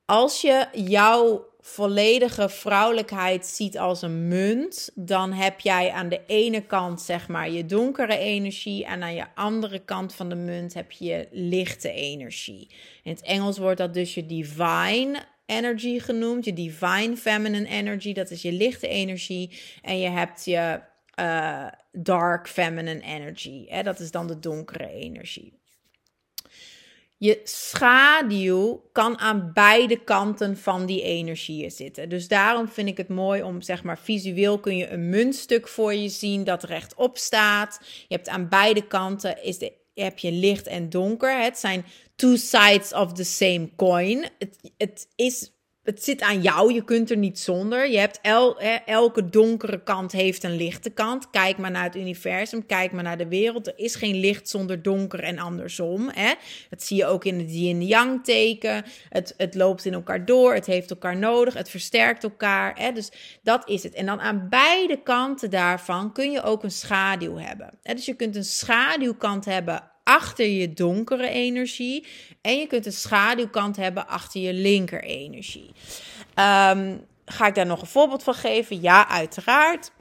Als 0.06 0.42
je 0.42 0.68
jouw 0.74 1.46
volledige 1.60 2.50
vrouwelijkheid 2.50 3.46
ziet 3.46 3.78
als 3.78 4.02
een 4.02 4.28
munt, 4.28 4.92
dan 4.96 5.34
heb 5.34 5.60
jij 5.60 5.92
aan 5.92 6.10
de 6.10 6.22
ene 6.28 6.62
kant 6.62 7.02
zeg 7.02 7.28
maar 7.28 7.50
je 7.50 7.66
donkere 7.66 8.18
energie 8.18 8.86
en 8.86 9.04
aan 9.04 9.14
je 9.14 9.26
andere 9.36 9.80
kant 9.80 10.14
van 10.14 10.30
de 10.30 10.36
munt 10.36 10.74
heb 10.74 10.92
je 10.92 11.28
lichte 11.32 11.92
energie. 11.92 12.68
In 13.04 13.12
het 13.12 13.22
Engels 13.22 13.58
wordt 13.58 13.78
dat 13.78 13.94
dus 13.94 14.14
je 14.14 14.26
divine 14.26 15.26
energy 15.56 16.00
genoemd, 16.00 16.46
je 16.46 16.54
divine 16.54 17.18
feminine 17.18 17.68
energy, 17.68 18.14
dat 18.14 18.32
is 18.32 18.42
je 18.42 18.52
lichte 18.52 18.88
energie 18.88 19.60
en 19.82 20.00
je 20.00 20.10
hebt 20.10 20.46
je 20.46 20.80
uh, 21.20 21.68
dark 21.92 22.48
feminine 22.48 23.02
energy, 23.02 23.66
hè? 23.68 23.84
dat 23.84 24.00
is 24.00 24.12
dan 24.12 24.28
de 24.28 24.40
donkere 24.40 24.90
energie. 24.90 25.62
Je 27.18 27.42
schaduw 27.44 28.90
kan 28.92 29.20
aan 29.20 29.52
beide 29.54 30.04
kanten 30.04 30.58
van 30.58 30.86
die 30.86 31.02
energieën 31.02 31.72
zitten. 31.72 32.10
Dus 32.10 32.28
daarom 32.28 32.68
vind 32.68 32.88
ik 32.88 32.98
het 32.98 33.08
mooi 33.08 33.44
om, 33.44 33.62
zeg 33.62 33.84
maar, 33.84 34.00
visueel 34.00 34.60
kun 34.60 34.78
je 34.78 34.90
een 34.90 35.10
muntstuk 35.10 35.68
voor 35.68 35.94
je 35.94 36.10
zien 36.10 36.44
dat 36.44 36.64
rechtop 36.64 37.18
staat. 37.18 37.80
Je 38.08 38.16
hebt 38.16 38.30
aan 38.30 38.50
beide 38.50 38.88
kanten 38.88 39.44
is 39.44 39.58
de, 39.58 39.74
heb 39.94 40.20
je 40.20 40.32
licht 40.32 40.68
en 40.68 40.90
donker. 40.90 41.42
Het 41.42 41.58
zijn 41.58 41.86
two 42.16 42.36
sides 42.36 42.94
of 42.94 43.14
the 43.14 43.24
same 43.24 43.70
coin. 43.76 44.30
Het, 44.40 44.72
het 44.78 45.08
is 45.16 45.54
het 45.84 46.04
zit 46.04 46.22
aan 46.22 46.42
jou, 46.42 46.74
je 46.74 46.84
kunt 46.84 47.12
er 47.12 47.18
niet 47.18 47.40
zonder. 47.40 47.90
Je 47.90 47.98
hebt 47.98 48.20
el, 48.22 48.60
elke 48.86 49.30
donkere 49.30 49.84
kant 49.84 50.12
heeft 50.12 50.44
een 50.44 50.56
lichte 50.56 50.90
kant. 50.90 51.30
Kijk 51.30 51.58
maar 51.58 51.72
naar 51.72 51.84
het 51.84 51.96
universum, 51.96 52.66
kijk 52.66 52.92
maar 52.92 53.04
naar 53.04 53.18
de 53.18 53.28
wereld. 53.28 53.68
Er 53.68 53.74
is 53.76 53.96
geen 53.96 54.16
licht 54.16 54.50
zonder 54.50 54.82
donker 54.82 55.20
en 55.20 55.40
andersom. 55.40 56.10
Hè? 56.10 56.34
Dat 56.70 56.84
zie 56.84 56.98
je 56.98 57.06
ook 57.06 57.26
in 57.26 57.40
het 57.40 57.54
yin-yang 57.54 58.24
teken. 58.24 58.84
Het, 59.10 59.34
het 59.38 59.56
loopt 59.56 59.86
in 59.86 59.94
elkaar 59.94 60.26
door, 60.26 60.54
het 60.54 60.66
heeft 60.66 60.90
elkaar 60.90 61.18
nodig, 61.18 61.54
het 61.54 61.70
versterkt 61.70 62.24
elkaar. 62.24 62.80
Hè? 62.80 62.92
Dus 62.92 63.12
dat 63.42 63.70
is 63.70 63.84
het. 63.84 63.94
En 63.94 64.06
dan 64.06 64.22
aan 64.22 64.48
beide 64.50 65.02
kanten 65.02 65.50
daarvan 65.50 66.14
kun 66.14 66.32
je 66.32 66.44
ook 66.44 66.64
een 66.64 66.72
schaduw 66.72 67.38
hebben. 67.38 67.70
Hè? 67.82 67.94
Dus 67.94 68.06
je 68.06 68.14
kunt 68.14 68.36
een 68.36 68.44
schaduwkant 68.44 69.46
hebben 69.46 69.92
achter 70.04 70.48
je 70.48 70.74
donkere 70.74 71.30
energie. 71.30 72.06
En 72.42 72.58
je 72.58 72.68
kunt 72.68 72.86
een 72.86 72.92
schaduwkant 72.92 73.76
hebben 73.76 74.08
achter 74.08 74.42
je 74.42 74.54
linker 74.54 75.04
energie. 75.04 75.72
Um, 76.36 77.06
ga 77.26 77.48
ik 77.48 77.56
daar 77.56 77.66
nog 77.66 77.82
een 77.82 77.88
voorbeeld 77.88 78.24
van 78.24 78.34
geven? 78.34 78.82
Ja, 78.82 79.10
uiteraard. 79.10 79.92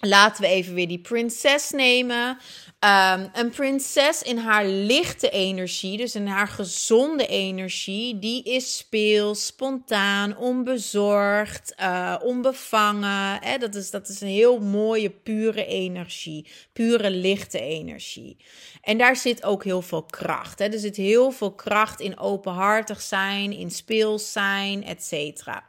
Laten 0.00 0.42
we 0.42 0.48
even 0.48 0.74
weer 0.74 0.88
die 0.88 1.00
prinses 1.00 1.70
nemen. 1.70 2.38
Um, 2.84 3.30
een 3.32 3.50
prinses 3.50 4.22
in 4.22 4.38
haar 4.38 4.66
lichte 4.66 5.30
energie, 5.30 5.96
dus 5.96 6.14
in 6.14 6.26
haar 6.26 6.48
gezonde 6.48 7.26
energie, 7.26 8.18
die 8.18 8.42
is 8.42 8.76
speels, 8.76 9.46
spontaan, 9.46 10.36
onbezorgd, 10.36 11.74
uh, 11.80 12.16
onbevangen. 12.22 13.40
Dat, 13.60 13.74
is, 13.74 13.90
dat 13.90 14.08
is 14.08 14.20
een 14.20 14.28
heel 14.28 14.58
mooie, 14.60 15.10
pure 15.10 15.66
energie, 15.66 16.46
pure 16.72 17.10
lichte 17.10 17.60
energie. 17.60 18.36
En 18.82 18.98
daar 18.98 19.16
zit 19.16 19.44
ook 19.44 19.64
heel 19.64 19.82
veel 19.82 20.02
kracht. 20.02 20.58
Hè? 20.58 20.64
Er 20.64 20.78
zit 20.78 20.96
heel 20.96 21.30
veel 21.30 21.52
kracht 21.52 22.00
in 22.00 22.18
openhartig 22.18 23.00
zijn, 23.00 23.52
in 23.52 23.70
speels 23.70 24.32
zijn, 24.32 24.84
et 24.84 25.04
cetera. 25.04 25.64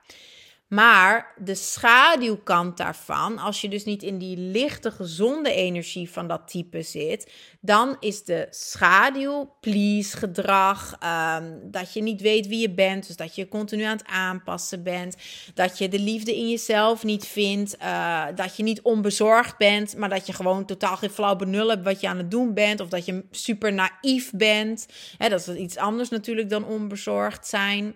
Maar 0.73 1.33
de 1.37 1.55
schaduwkant 1.55 2.77
daarvan, 2.77 3.37
als 3.37 3.61
je 3.61 3.69
dus 3.69 3.83
niet 3.83 4.03
in 4.03 4.17
die 4.17 4.37
lichte, 4.37 4.91
gezonde 4.91 5.53
energie 5.53 6.09
van 6.09 6.27
dat 6.27 6.47
type 6.47 6.81
zit, 6.81 7.31
dan 7.61 7.97
is 7.99 8.23
de 8.23 8.47
schaduw 8.49 9.53
please 9.59 10.17
gedrag. 10.17 10.95
Ehm, 10.99 11.57
dat 11.63 11.93
je 11.93 12.01
niet 12.01 12.21
weet 12.21 12.47
wie 12.47 12.59
je 12.59 12.73
bent, 12.73 13.07
dus 13.07 13.15
dat 13.15 13.35
je 13.35 13.47
continu 13.47 13.83
aan 13.83 13.97
het 13.97 14.07
aanpassen 14.07 14.83
bent. 14.83 15.15
Dat 15.53 15.77
je 15.77 15.89
de 15.89 15.99
liefde 15.99 16.35
in 16.35 16.49
jezelf 16.49 17.03
niet 17.03 17.27
vindt. 17.27 17.77
Uh, 17.81 18.25
dat 18.35 18.55
je 18.55 18.63
niet 18.63 18.81
onbezorgd 18.81 19.57
bent, 19.57 19.97
maar 19.97 20.09
dat 20.09 20.27
je 20.27 20.33
gewoon 20.33 20.65
totaal 20.65 20.97
geen 20.97 21.09
flauw 21.09 21.35
benul 21.35 21.69
hebt 21.69 21.83
wat 21.83 22.01
je 22.01 22.07
aan 22.07 22.17
het 22.17 22.31
doen 22.31 22.53
bent. 22.53 22.79
Of 22.79 22.87
dat 22.87 23.05
je 23.05 23.25
super 23.31 23.73
naïef 23.73 24.31
bent. 24.31 24.85
dat 25.17 25.47
is 25.47 25.55
iets 25.55 25.77
anders 25.77 26.09
natuurlijk 26.09 26.49
dan 26.49 26.65
onbezorgd 26.65 27.47
zijn. 27.47 27.95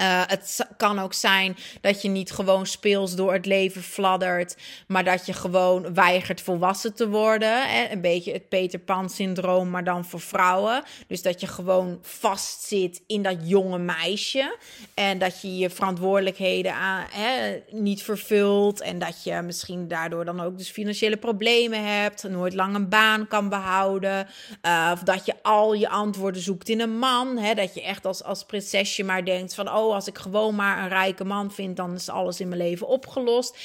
Uh, 0.00 0.22
het 0.26 0.66
kan 0.76 0.98
ook 0.98 1.12
zijn 1.12 1.56
dat 1.80 2.02
je 2.02 2.08
niet 2.08 2.30
gewoon 2.30 2.66
speels 2.66 3.14
door 3.14 3.32
het 3.32 3.46
leven 3.46 3.82
fladdert, 3.82 4.56
maar 4.86 5.04
dat 5.04 5.26
je 5.26 5.32
gewoon 5.32 5.94
weigert 5.94 6.40
volwassen 6.40 6.94
te 6.94 7.08
worden. 7.08 7.68
Hè? 7.68 7.88
Een 7.90 8.00
beetje 8.00 8.32
het 8.32 8.48
Peter 8.48 8.78
Pan 8.78 9.10
syndroom, 9.10 9.70
maar 9.70 9.84
dan 9.84 10.04
voor 10.04 10.20
vrouwen. 10.20 10.82
Dus 11.06 11.22
dat 11.22 11.40
je 11.40 11.46
gewoon 11.46 11.98
vastzit 12.02 13.02
in 13.06 13.22
dat 13.22 13.36
jonge 13.42 13.78
meisje 13.78 14.56
en 14.94 15.18
dat 15.18 15.40
je 15.40 15.58
je 15.58 15.70
verantwoordelijkheden 15.70 16.74
aan, 16.74 17.04
hè, 17.10 17.62
niet 17.70 18.02
vervult 18.02 18.80
en 18.80 18.98
dat 18.98 19.24
je 19.24 19.42
misschien 19.42 19.88
daardoor 19.88 20.24
dan 20.24 20.40
ook 20.40 20.58
dus 20.58 20.70
financiële 20.70 21.16
problemen 21.16 21.84
hebt, 21.84 22.28
nooit 22.28 22.54
lang 22.54 22.74
een 22.74 22.88
baan 22.88 23.26
kan 23.26 23.48
behouden, 23.48 24.28
uh, 24.62 24.90
of 24.92 25.00
dat 25.00 25.26
je 25.26 25.34
al 25.42 25.74
je 25.74 25.88
antwoorden 25.88 26.42
zoekt 26.42 26.68
in 26.68 26.80
een 26.80 26.98
man, 26.98 27.36
hè? 27.36 27.54
dat 27.54 27.74
je 27.74 27.82
echt 27.82 28.06
als, 28.06 28.22
als 28.22 28.44
prinsesje 28.44 29.04
maar 29.04 29.24
denkt 29.24 29.54
van 29.54 29.72
oh 29.72 29.87
als 29.94 30.06
ik 30.06 30.18
gewoon 30.18 30.54
maar 30.54 30.82
een 30.82 30.88
rijke 30.88 31.24
man 31.24 31.52
vind, 31.52 31.76
dan 31.76 31.94
is 31.94 32.08
alles 32.08 32.40
in 32.40 32.48
mijn 32.48 32.60
leven 32.60 32.86
opgelost. 32.86 33.58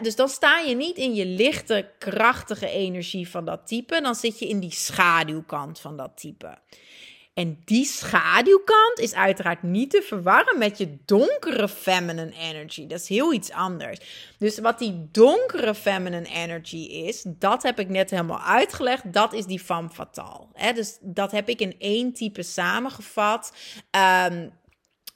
Dus 0.00 0.16
dan 0.16 0.28
sta 0.28 0.58
je 0.58 0.76
niet 0.76 0.96
in 0.96 1.14
je 1.14 1.26
lichte, 1.26 1.90
krachtige 1.98 2.68
energie 2.68 3.28
van 3.28 3.44
dat 3.44 3.66
type. 3.66 4.00
Dan 4.00 4.14
zit 4.14 4.38
je 4.38 4.48
in 4.48 4.60
die 4.60 4.72
schaduwkant 4.72 5.80
van 5.80 5.96
dat 5.96 6.10
type. 6.14 6.58
En 7.34 7.62
die 7.64 7.84
schaduwkant 7.84 8.98
is 8.98 9.14
uiteraard 9.14 9.62
niet 9.62 9.90
te 9.90 10.02
verwarren 10.02 10.58
met 10.58 10.78
je 10.78 10.96
donkere 11.04 11.68
feminine 11.68 12.32
energy. 12.40 12.86
Dat 12.86 13.00
is 13.00 13.08
heel 13.08 13.32
iets 13.32 13.50
anders. 13.50 13.98
Dus 14.38 14.58
wat 14.58 14.78
die 14.78 15.08
donkere 15.12 15.74
feminine 15.74 16.28
energy 16.28 16.76
is, 16.76 17.24
dat 17.26 17.62
heb 17.62 17.78
ik 17.78 17.88
net 17.88 18.10
helemaal 18.10 18.40
uitgelegd. 18.40 19.12
Dat 19.12 19.32
is 19.32 19.44
die 19.44 19.60
femme 19.60 19.90
fatale. 19.90 20.46
Dus 20.74 20.98
dat 21.00 21.30
heb 21.30 21.48
ik 21.48 21.60
in 21.60 21.74
één 21.78 22.12
type 22.12 22.42
samengevat. 22.42 23.52
Um, 24.30 24.52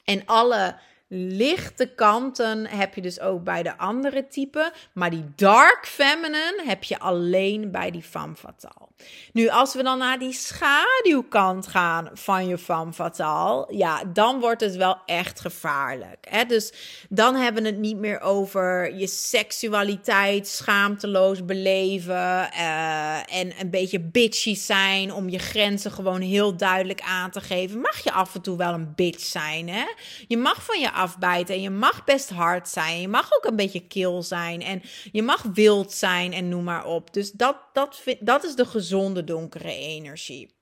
en 0.08 0.22
alle 0.26 0.74
lichte 1.08 1.86
kanten 1.86 2.66
heb 2.66 2.94
je 2.94 3.00
dus 3.00 3.20
ook 3.20 3.44
bij 3.44 3.62
de 3.62 3.78
andere 3.78 4.26
typen. 4.26 4.72
Maar 4.92 5.10
die 5.10 5.24
dark 5.36 5.86
feminine 5.86 6.62
heb 6.66 6.84
je 6.84 6.98
alleen 6.98 7.70
bij 7.70 7.90
die 7.90 8.02
femme 8.02 8.34
fatale. 8.34 8.88
Nu, 9.32 9.48
als 9.48 9.74
we 9.74 9.82
dan 9.82 9.98
naar 9.98 10.18
die 10.18 10.32
schaduwkant 10.32 11.66
gaan 11.66 12.10
van 12.12 12.46
je 12.46 12.58
femme 12.58 12.92
fatale, 12.92 13.76
ja, 13.76 14.04
dan 14.04 14.40
wordt 14.40 14.60
het 14.60 14.76
wel 14.76 14.96
echt 15.06 15.40
gevaarlijk. 15.40 16.26
Hè? 16.28 16.44
Dus 16.44 16.72
dan 17.08 17.34
hebben 17.34 17.62
we 17.62 17.68
het 17.68 17.78
niet 17.78 17.96
meer 17.96 18.20
over 18.20 18.96
je 18.96 19.06
seksualiteit 19.06 20.48
schaamteloos 20.48 21.44
beleven 21.44 22.14
uh, 22.52 23.34
en 23.34 23.60
een 23.60 23.70
beetje 23.70 24.00
bitchy 24.00 24.54
zijn 24.54 25.12
om 25.12 25.28
je 25.28 25.38
grenzen 25.38 25.90
gewoon 25.90 26.20
heel 26.20 26.56
duidelijk 26.56 27.00
aan 27.00 27.30
te 27.30 27.40
geven. 27.40 27.80
Mag 27.80 28.04
je 28.04 28.12
af 28.12 28.34
en 28.34 28.40
toe 28.40 28.56
wel 28.56 28.72
een 28.72 28.92
bitch 28.94 29.24
zijn, 29.24 29.68
hè? 29.68 29.84
Je 30.26 30.36
mag 30.36 30.64
van 30.64 30.80
je 30.80 30.90
afbijten 30.98 31.54
en 31.54 31.60
je 31.60 31.70
mag 31.70 32.04
best 32.04 32.30
hard 32.30 32.68
zijn. 32.68 33.00
Je 33.00 33.08
mag 33.08 33.36
ook 33.36 33.44
een 33.44 33.56
beetje 33.56 33.86
kil 33.86 34.22
zijn 34.22 34.62
en 34.62 34.82
je 35.12 35.22
mag 35.22 35.42
wild 35.42 35.92
zijn 35.92 36.32
en 36.32 36.48
noem 36.48 36.64
maar 36.64 36.84
op. 36.86 37.12
Dus 37.12 37.32
dat, 37.32 37.56
dat, 37.72 38.02
dat 38.20 38.44
is 38.44 38.54
de 38.54 38.64
gezonde 38.64 39.24
donkere 39.24 39.72
energie. 39.72 40.57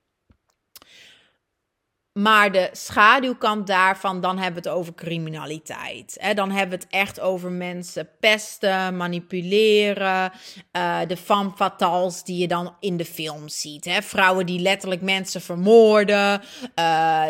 Maar 2.17 2.51
de 2.51 2.69
schaduwkant 2.71 3.67
daarvan, 3.67 4.21
dan 4.21 4.37
hebben 4.37 4.63
we 4.63 4.69
het 4.69 4.77
over 4.77 4.93
criminaliteit. 4.95 6.19
Dan 6.35 6.51
hebben 6.51 6.79
we 6.79 6.83
het 6.83 6.93
echt 6.93 7.19
over 7.19 7.51
mensen 7.51 8.09
pesten, 8.19 8.97
manipuleren. 8.97 10.31
Uh, 10.77 10.99
de 11.07 11.17
femme 11.17 11.51
fatales 11.55 12.23
die 12.23 12.37
je 12.37 12.47
dan 12.47 12.75
in 12.79 12.97
de 12.97 13.05
film 13.05 13.49
ziet. 13.49 13.89
Vrouwen 14.01 14.45
die 14.45 14.59
letterlijk 14.59 15.01
mensen 15.01 15.41
vermoorden. 15.41 16.41
Uh, 16.79 17.25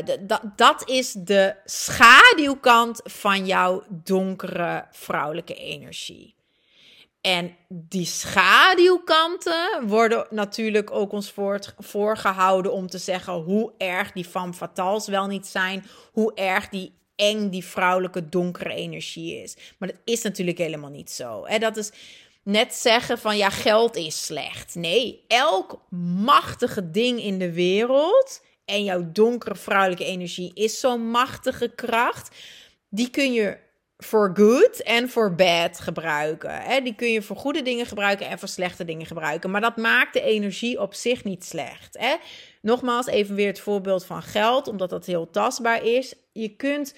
dat 0.55 0.89
is 0.89 1.11
de 1.11 1.55
schaduwkant 1.65 3.01
van 3.03 3.45
jouw 3.45 3.83
donkere 3.89 4.85
vrouwelijke 4.91 5.53
energie. 5.53 6.36
En 7.21 7.55
die 7.69 8.05
schaduwkanten 8.05 9.87
worden 9.87 10.27
natuurlijk 10.29 10.91
ook 10.91 11.11
ons 11.11 11.33
voorgehouden 11.77 12.71
om 12.71 12.87
te 12.87 12.97
zeggen 12.97 13.33
hoe 13.33 13.73
erg 13.77 14.11
die 14.11 14.25
femme 14.25 14.53
fatales 14.53 15.07
wel 15.07 15.27
niet 15.27 15.47
zijn, 15.47 15.85
hoe 16.11 16.33
erg 16.33 16.69
die 16.69 16.95
eng 17.15 17.49
die 17.49 17.65
vrouwelijke 17.65 18.29
donkere 18.29 18.73
energie 18.73 19.41
is. 19.43 19.55
Maar 19.77 19.89
dat 19.89 19.97
is 20.03 20.21
natuurlijk 20.21 20.57
helemaal 20.57 20.89
niet 20.89 21.11
zo. 21.11 21.45
Hè? 21.45 21.57
Dat 21.57 21.77
is 21.77 21.91
net 22.43 22.73
zeggen 22.73 23.17
van 23.17 23.37
ja, 23.37 23.49
geld 23.49 23.95
is 23.95 24.25
slecht. 24.25 24.75
Nee, 24.75 25.23
elk 25.27 25.81
machtige 26.23 26.91
ding 26.91 27.21
in 27.21 27.39
de 27.39 27.53
wereld 27.53 28.41
en 28.65 28.83
jouw 28.83 29.11
donkere 29.11 29.55
vrouwelijke 29.55 30.05
energie 30.05 30.51
is 30.53 30.79
zo'n 30.79 31.09
machtige 31.09 31.71
kracht. 31.75 32.35
Die 32.89 33.09
kun 33.09 33.33
je 33.33 33.57
voor 33.97 34.31
good 34.33 34.83
en 34.83 35.09
voor 35.09 35.35
bad 35.35 35.79
gebruiken. 35.79 36.61
Hè? 36.61 36.81
Die 36.81 36.95
kun 36.95 37.11
je 37.11 37.21
voor 37.21 37.35
goede 37.35 37.61
dingen 37.61 37.85
gebruiken 37.85 38.27
en 38.27 38.39
voor 38.39 38.47
slechte 38.47 38.85
dingen 38.85 39.05
gebruiken. 39.05 39.51
Maar 39.51 39.61
dat 39.61 39.77
maakt 39.77 40.13
de 40.13 40.21
energie 40.21 40.81
op 40.81 40.93
zich 40.93 41.23
niet 41.23 41.45
slecht. 41.45 41.97
Hè? 41.97 42.15
Nogmaals, 42.61 43.05
even 43.05 43.35
weer 43.35 43.47
het 43.47 43.59
voorbeeld 43.59 44.05
van 44.05 44.21
geld, 44.21 44.67
omdat 44.67 44.89
dat 44.89 45.05
heel 45.05 45.29
tastbaar 45.29 45.83
is. 45.83 46.13
Je 46.31 46.49
kunt. 46.49 46.93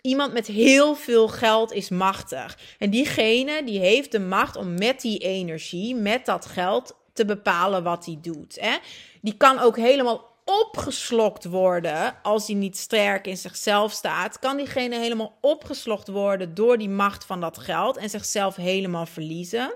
Iemand 0.00 0.32
met 0.32 0.46
heel 0.46 0.94
veel 0.94 1.28
geld 1.28 1.72
is 1.72 1.88
machtig. 1.88 2.58
En 2.78 2.90
diegene 2.90 3.64
die 3.64 3.78
heeft 3.78 4.12
de 4.12 4.20
macht 4.20 4.56
om 4.56 4.74
met 4.78 5.00
die 5.00 5.18
energie, 5.18 5.94
met 5.94 6.26
dat 6.26 6.46
geld, 6.46 6.96
te 7.12 7.24
bepalen 7.24 7.82
wat 7.82 8.04
hij 8.04 8.18
doet. 8.22 8.60
Hè? 8.60 8.76
Die 9.20 9.36
kan 9.36 9.58
ook 9.58 9.76
helemaal 9.76 10.37
opgeslokt 10.48 11.44
worden 11.44 12.22
als 12.22 12.46
hij 12.46 12.56
niet 12.56 12.76
sterk 12.76 13.26
in 13.26 13.36
zichzelf 13.36 13.92
staat, 13.92 14.38
kan 14.38 14.56
diegene 14.56 14.98
helemaal 14.98 15.38
opgeslokt 15.40 16.08
worden 16.08 16.54
door 16.54 16.78
die 16.78 16.88
macht 16.88 17.24
van 17.24 17.40
dat 17.40 17.58
geld 17.58 17.96
en 17.96 18.10
zichzelf 18.10 18.56
helemaal 18.56 19.06
verliezen. 19.06 19.74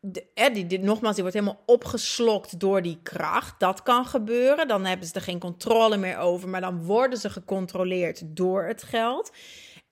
Die, 0.00 0.66
die, 0.66 0.78
nogmaals, 0.78 1.14
die 1.14 1.24
wordt 1.24 1.38
helemaal 1.38 1.62
opgeslokt 1.66 2.60
door 2.60 2.82
die 2.82 2.98
kracht. 3.02 3.60
Dat 3.60 3.82
kan 3.82 4.06
gebeuren. 4.06 4.68
Dan 4.68 4.84
hebben 4.84 5.06
ze 5.06 5.14
er 5.14 5.20
geen 5.20 5.38
controle 5.38 5.96
meer 5.96 6.18
over, 6.18 6.48
maar 6.48 6.60
dan 6.60 6.84
worden 6.84 7.18
ze 7.18 7.30
gecontroleerd 7.30 8.22
door 8.24 8.64
het 8.64 8.82
geld. 8.82 9.32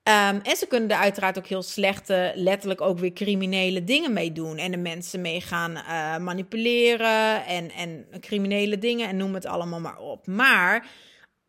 Ehm, 0.09 0.39
en 0.43 0.57
ze 0.57 0.67
kunnen 0.67 0.91
er 0.91 0.97
uiteraard 0.97 1.39
ook 1.39 1.47
heel 1.47 1.63
slechte, 1.63 2.33
letterlijk 2.35 2.81
ook 2.81 2.99
weer 2.99 3.13
criminele 3.13 3.85
dingen 3.85 4.13
mee 4.13 4.33
doen. 4.33 4.57
En 4.57 4.71
de 4.71 4.77
mensen 4.77 5.21
mee 5.21 5.41
gaan 5.41 5.71
uh, 5.71 6.19
manipuleren 6.19 7.47
en, 7.47 7.71
en 7.71 8.07
criminele 8.21 8.79
dingen 8.79 9.09
en 9.09 9.17
noem 9.17 9.35
het 9.35 9.47
allemaal 9.47 9.81
maar 9.81 9.99
op. 9.99 10.27
Maar 10.27 10.89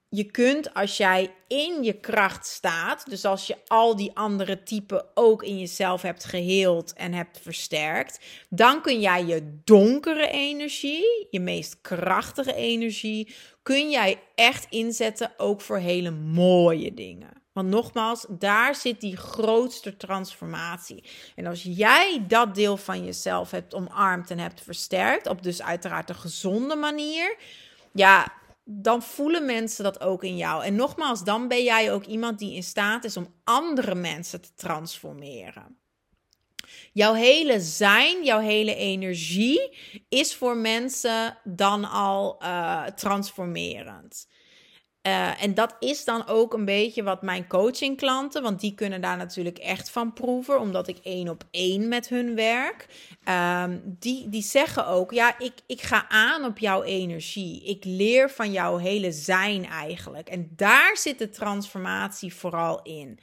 je 0.10 0.24
kunt 0.24 0.74
als 0.74 0.98
jij 0.98 1.34
in 1.48 1.84
je 1.84 2.00
kracht 2.00 2.46
staat, 2.46 3.10
dus 3.10 3.26
als 3.26 3.48
je 3.48 3.58
al 3.68 3.96
die 3.96 4.12
andere 4.14 4.64
typen 4.64 5.06
ook 5.14 5.44
in 5.44 5.60
jezelf 5.60 6.02
hebt 6.02 6.26
geheeld 6.26 6.94
en 6.94 7.14
hebt 7.14 7.40
versterkt, 7.42 8.20
dan 8.50 8.82
kun 8.82 9.00
jij 9.00 9.26
je 9.26 9.60
donkere 9.64 10.28
energie, 10.28 11.28
je 11.30 11.40
meest 11.40 11.82
krachtige 11.82 12.54
energie, 12.54 13.36
kun 13.64 13.90
jij 13.90 14.20
echt 14.36 14.66
inzetten 14.70 15.32
ook 15.38 15.62
voor 15.62 15.78
hele 15.78 16.12
mooie 16.12 16.94
dingen. 16.94 17.39
Want 17.52 17.70
nogmaals, 17.70 18.26
daar 18.30 18.76
zit 18.76 19.02
die 19.02 19.18
grootste 19.18 19.98
transformatie. 19.98 21.04
En 21.36 21.46
als 21.46 21.64
jij 21.64 22.26
dat 22.28 22.56
deel 22.56 22.78
van 22.78 23.06
jezelf 23.06 23.52
hebt 23.52 23.74
omarmd 23.74 24.32
en 24.32 24.40
hebt 24.40 24.62
versterkt, 24.62 25.28
op 25.28 25.44
dus 25.44 25.62
uiteraard 25.62 26.10
een 26.10 26.16
gezonde 26.16 26.76
manier, 26.76 27.38
ja, 27.94 28.34
dan 28.64 29.04
voelen 29.04 29.46
mensen 29.46 29.84
dat 29.84 30.02
ook 30.02 30.24
in 30.24 30.38
jou. 30.38 30.64
En 30.64 30.76
nogmaals, 30.76 31.24
dan 31.24 31.48
ben 31.48 31.64
jij 31.64 31.94
ook 31.94 32.06
iemand 32.06 32.40
die 32.40 32.56
in 32.56 32.64
staat 32.64 33.04
is 33.04 33.18
om 33.18 33.34
andere 33.44 33.96
mensen 33.96 34.42
te 34.42 34.54
transformeren. 34.56 35.78
Jouw 36.94 37.14
hele 37.14 37.60
zijn, 37.60 38.24
jouw 38.24 38.40
hele 38.40 38.76
energie 38.76 39.78
is 40.10 40.36
voor 40.36 40.58
mensen 40.58 41.38
dan 41.44 41.86
al 41.86 42.44
uh, 42.44 42.84
transformerend. 42.86 44.28
Uh, 45.08 45.44
en 45.44 45.54
dat 45.54 45.76
is 45.80 46.04
dan 46.04 46.28
ook 46.28 46.54
een 46.54 46.66
beetje 46.66 47.04
wat 47.04 47.22
mijn 47.22 47.48
coachingklanten, 47.48 48.42
want 48.42 48.60
die 48.60 48.76
kunnen 48.76 49.02
daar 49.02 49.18
natuurlijk 49.18 49.58
echt 49.58 49.90
van 49.90 50.14
proeven, 50.14 50.60
omdat 50.60 50.88
ik 50.88 50.98
één 51.04 51.30
op 51.30 51.44
één 51.52 51.88
met 51.88 52.10
hun 52.10 52.36
werk. 52.36 52.88
Um, 53.30 53.82
die, 54.00 54.30
die 54.30 54.42
zeggen 54.42 54.88
ook, 54.88 55.12
ja, 55.12 55.40
ik, 55.40 55.54
ik 55.66 55.82
ga 55.82 56.10
aan 56.10 56.46
op 56.46 56.58
jouw 56.58 56.84
energie. 56.84 57.64
Ik 57.64 57.86
leer 57.86 58.30
van 58.30 58.52
jouw 58.52 58.78
hele 58.78 59.12
zijn 59.12 59.66
eigenlijk. 59.66 60.30
En 60.30 60.52
daar 60.56 60.98
zit 60.98 61.20
de 61.20 61.30
transformatie 61.30 62.34
vooral 62.34 62.82
in. 62.82 63.20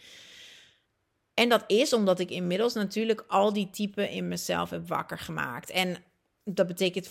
En 1.34 1.48
dat 1.48 1.64
is 1.66 1.92
omdat 1.92 2.18
ik 2.18 2.30
inmiddels 2.30 2.74
natuurlijk 2.74 3.24
al 3.28 3.53
die 3.53 3.70
typen 3.70 4.11
in 4.11 4.28
mezelf 4.28 4.70
heb 4.70 4.88
wakker 4.88 5.18
gemaakt. 5.18 5.70
En 5.70 5.96
dat 6.44 6.66
betekent 6.66 7.09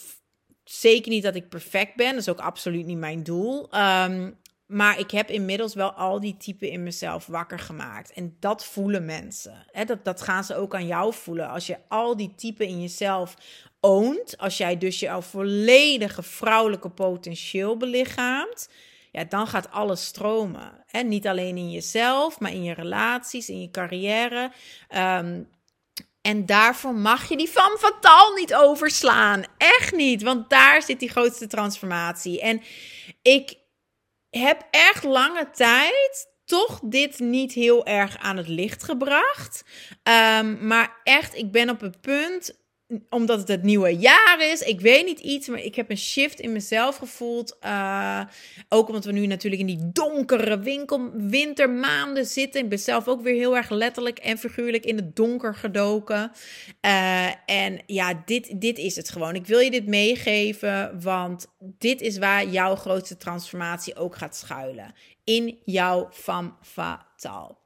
zeker 0.63 1.11
niet 1.11 1.23
dat 1.23 1.35
ik 1.35 1.49
perfect 1.49 1.95
ben. 1.95 2.11
Dat 2.11 2.21
is 2.21 2.29
ook 2.29 2.39
absoluut 2.39 2.85
niet 2.85 2.97
mijn 2.97 3.23
doel. 3.23 3.71
Ehm, 3.71 4.31
maar 4.65 4.99
ik 4.99 5.11
heb 5.11 5.29
inmiddels 5.29 5.73
wel 5.73 5.91
al 5.91 6.19
die 6.19 6.37
typen 6.37 6.69
in 6.69 6.83
mezelf 6.83 7.25
wakker 7.25 7.59
gemaakt. 7.59 8.13
En 8.13 8.37
dat 8.39 8.65
voelen 8.65 9.05
mensen. 9.05 9.65
dat, 9.85 10.05
dat 10.05 10.21
gaan 10.21 10.43
ze 10.43 10.55
ook 10.55 10.75
aan 10.75 10.87
jou 10.87 11.13
voelen. 11.13 11.49
Als 11.49 11.67
je 11.67 11.77
al 11.87 12.17
die 12.17 12.35
typen 12.35 12.67
in 12.67 12.81
jezelf 12.81 13.35
oont. 13.79 14.37
Als 14.37 14.57
jij 14.57 14.77
dus 14.77 14.99
jouw 14.99 15.21
volledige 15.21 16.23
vrouwelijke 16.23 16.89
potentieel 16.89 17.77
belichaamt. 17.77 18.69
Ja, 19.11 19.23
dan 19.23 19.47
gaat 19.47 19.71
alles 19.71 20.05
stromen. 20.05 20.83
He, 20.85 21.01
niet 21.01 21.27
alleen 21.27 21.57
in 21.57 21.71
jezelf, 21.71 22.39
maar 22.39 22.51
in 22.51 22.63
je 22.63 22.73
relaties, 22.73 23.49
in 23.49 23.61
je 23.61 23.71
carrière. 23.71 24.51
Ehm, 24.87 25.41
en 26.21 26.45
daarvoor 26.45 26.95
mag 26.95 27.29
je 27.29 27.37
die 27.37 27.49
van 27.49 27.77
fataal 27.77 28.33
niet 28.33 28.55
overslaan. 28.55 29.43
Echt 29.57 29.95
niet, 29.95 30.23
want 30.23 30.49
daar 30.49 30.81
zit 30.81 30.99
die 30.99 31.09
grootste 31.09 31.47
transformatie. 31.47 32.41
En 32.41 32.61
ik 33.21 33.57
heb 34.37 34.67
echt 34.71 35.03
lange 35.03 35.49
tijd 35.51 36.33
toch 36.45 36.79
dit 36.83 37.19
niet 37.19 37.53
heel 37.53 37.85
erg 37.85 38.17
aan 38.17 38.37
het 38.37 38.47
licht 38.47 38.83
gebracht. 38.83 39.63
Um, 40.39 40.67
maar 40.67 40.99
echt, 41.03 41.35
ik 41.35 41.51
ben 41.51 41.69
op 41.69 41.81
het 41.81 42.01
punt 42.01 42.64
omdat 43.09 43.39
het 43.39 43.47
het 43.47 43.63
nieuwe 43.63 43.97
jaar 43.97 44.37
is. 44.51 44.61
Ik 44.61 44.81
weet 44.81 45.05
niet 45.05 45.19
iets, 45.19 45.47
maar 45.47 45.59
ik 45.59 45.75
heb 45.75 45.89
een 45.89 45.97
shift 45.97 46.39
in 46.39 46.51
mezelf 46.51 46.97
gevoeld. 46.97 47.57
Uh, 47.65 48.21
ook 48.69 48.87
omdat 48.87 49.05
we 49.05 49.11
nu 49.11 49.25
natuurlijk 49.25 49.61
in 49.61 49.67
die 49.67 49.91
donkere 49.91 50.59
winkel, 50.59 51.11
wintermaanden 51.13 52.25
zitten. 52.25 52.61
Ik 52.61 52.69
ben 52.69 52.79
zelf 52.79 53.07
ook 53.07 53.21
weer 53.21 53.35
heel 53.35 53.55
erg 53.55 53.69
letterlijk 53.69 54.17
en 54.19 54.37
figuurlijk 54.37 54.85
in 54.85 54.95
het 54.95 55.15
donker 55.15 55.55
gedoken. 55.55 56.31
Uh, 56.85 57.27
en 57.45 57.81
ja, 57.85 58.21
dit, 58.25 58.61
dit 58.61 58.77
is 58.77 58.95
het 58.95 59.09
gewoon. 59.09 59.35
Ik 59.35 59.47
wil 59.47 59.59
je 59.59 59.71
dit 59.71 59.87
meegeven, 59.87 61.01
want 61.01 61.47
dit 61.59 62.01
is 62.01 62.17
waar 62.17 62.47
jouw 62.47 62.75
grootste 62.75 63.17
transformatie 63.17 63.95
ook 63.95 64.15
gaat 64.15 64.35
schuilen. 64.35 64.93
In 65.23 65.59
jouw 65.63 66.09
femme 66.11 66.53
fatale. 66.61 67.63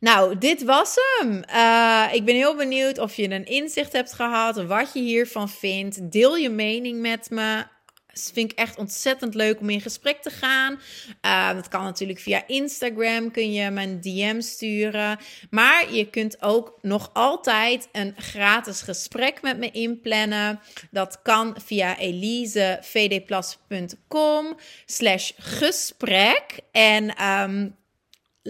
Nou, 0.00 0.38
dit 0.38 0.62
was 0.62 0.96
hem. 1.18 1.42
Uh, 1.50 2.08
ik 2.12 2.24
ben 2.24 2.34
heel 2.34 2.56
benieuwd 2.56 2.98
of 2.98 3.14
je 3.14 3.30
een 3.30 3.46
inzicht 3.46 3.92
hebt 3.92 4.12
gehad, 4.12 4.64
wat 4.64 4.92
je 4.92 5.00
hiervan 5.00 5.48
vindt. 5.48 6.12
Deel 6.12 6.36
je 6.36 6.50
mening 6.50 7.00
met 7.00 7.30
me. 7.30 7.64
Vind 8.12 8.52
ik 8.52 8.58
echt 8.58 8.78
ontzettend 8.78 9.34
leuk 9.34 9.60
om 9.60 9.70
in 9.70 9.80
gesprek 9.80 10.22
te 10.22 10.30
gaan. 10.30 10.80
Uh, 11.26 11.54
dat 11.54 11.68
kan 11.68 11.82
natuurlijk 11.82 12.18
via 12.18 12.46
Instagram, 12.46 13.30
kun 13.30 13.52
je 13.52 13.70
me 13.70 13.82
een 13.82 14.00
DM 14.00 14.40
sturen. 14.40 15.18
Maar 15.50 15.92
je 15.92 16.10
kunt 16.10 16.42
ook 16.42 16.78
nog 16.82 17.10
altijd 17.12 17.88
een 17.92 18.14
gratis 18.16 18.82
gesprek 18.82 19.42
met 19.42 19.58
me 19.58 19.70
inplannen. 19.70 20.60
Dat 20.90 21.22
kan 21.22 21.56
via 21.64 21.98
elisevdplas.com 21.98 24.56
slash 24.86 25.30
gesprek. 25.36 26.60
En 26.72 27.26
um, 27.26 27.78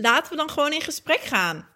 laten 0.00 0.30
we 0.30 0.36
dan 0.36 0.50
gewoon 0.50 0.72
in 0.72 0.80
gesprek 0.80 1.20
gaan. 1.20 1.68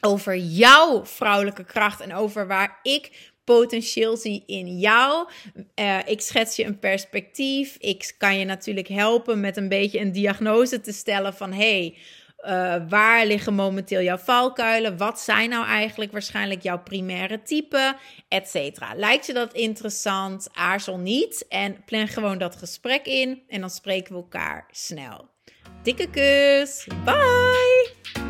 Over 0.00 0.36
jouw 0.36 1.04
vrouwelijke 1.04 1.64
kracht 1.64 2.00
en 2.00 2.14
over 2.14 2.46
waar 2.46 2.78
ik 2.82 3.30
potentieel 3.44 4.16
zie 4.16 4.42
in 4.46 4.78
jou. 4.78 5.28
Uh, 5.74 5.98
ik 6.04 6.20
schets 6.20 6.56
je 6.56 6.64
een 6.64 6.78
perspectief. 6.78 7.76
Ik 7.78 8.14
kan 8.18 8.38
je 8.38 8.44
natuurlijk 8.44 8.88
helpen 8.88 9.40
met 9.40 9.56
een 9.56 9.68
beetje 9.68 10.00
een 10.00 10.12
diagnose 10.12 10.80
te 10.80 10.92
stellen 10.92 11.34
van 11.34 11.52
hey, 11.52 11.96
uh, 12.44 12.76
waar 12.88 13.26
liggen 13.26 13.54
momenteel 13.54 14.00
jouw 14.00 14.16
valkuilen? 14.16 14.96
Wat 14.96 15.20
zijn 15.20 15.50
nou 15.50 15.66
eigenlijk 15.66 16.12
waarschijnlijk 16.12 16.62
jouw 16.62 16.82
primaire 16.82 17.42
type? 17.42 17.96
Etcetera. 18.28 18.94
Lijkt 18.94 19.26
je 19.26 19.32
dat 19.32 19.52
interessant? 19.52 20.48
Aarzel 20.52 20.98
niet 20.98 21.46
en 21.48 21.84
plan 21.84 22.08
gewoon 22.08 22.38
dat 22.38 22.56
gesprek 22.56 23.06
in 23.06 23.42
en 23.48 23.60
dan 23.60 23.70
spreken 23.70 24.14
we 24.14 24.20
elkaar 24.20 24.66
snel. 24.70 25.28
Dikke 25.84 26.06
kus. 26.12 26.84
Bye. 27.06 28.29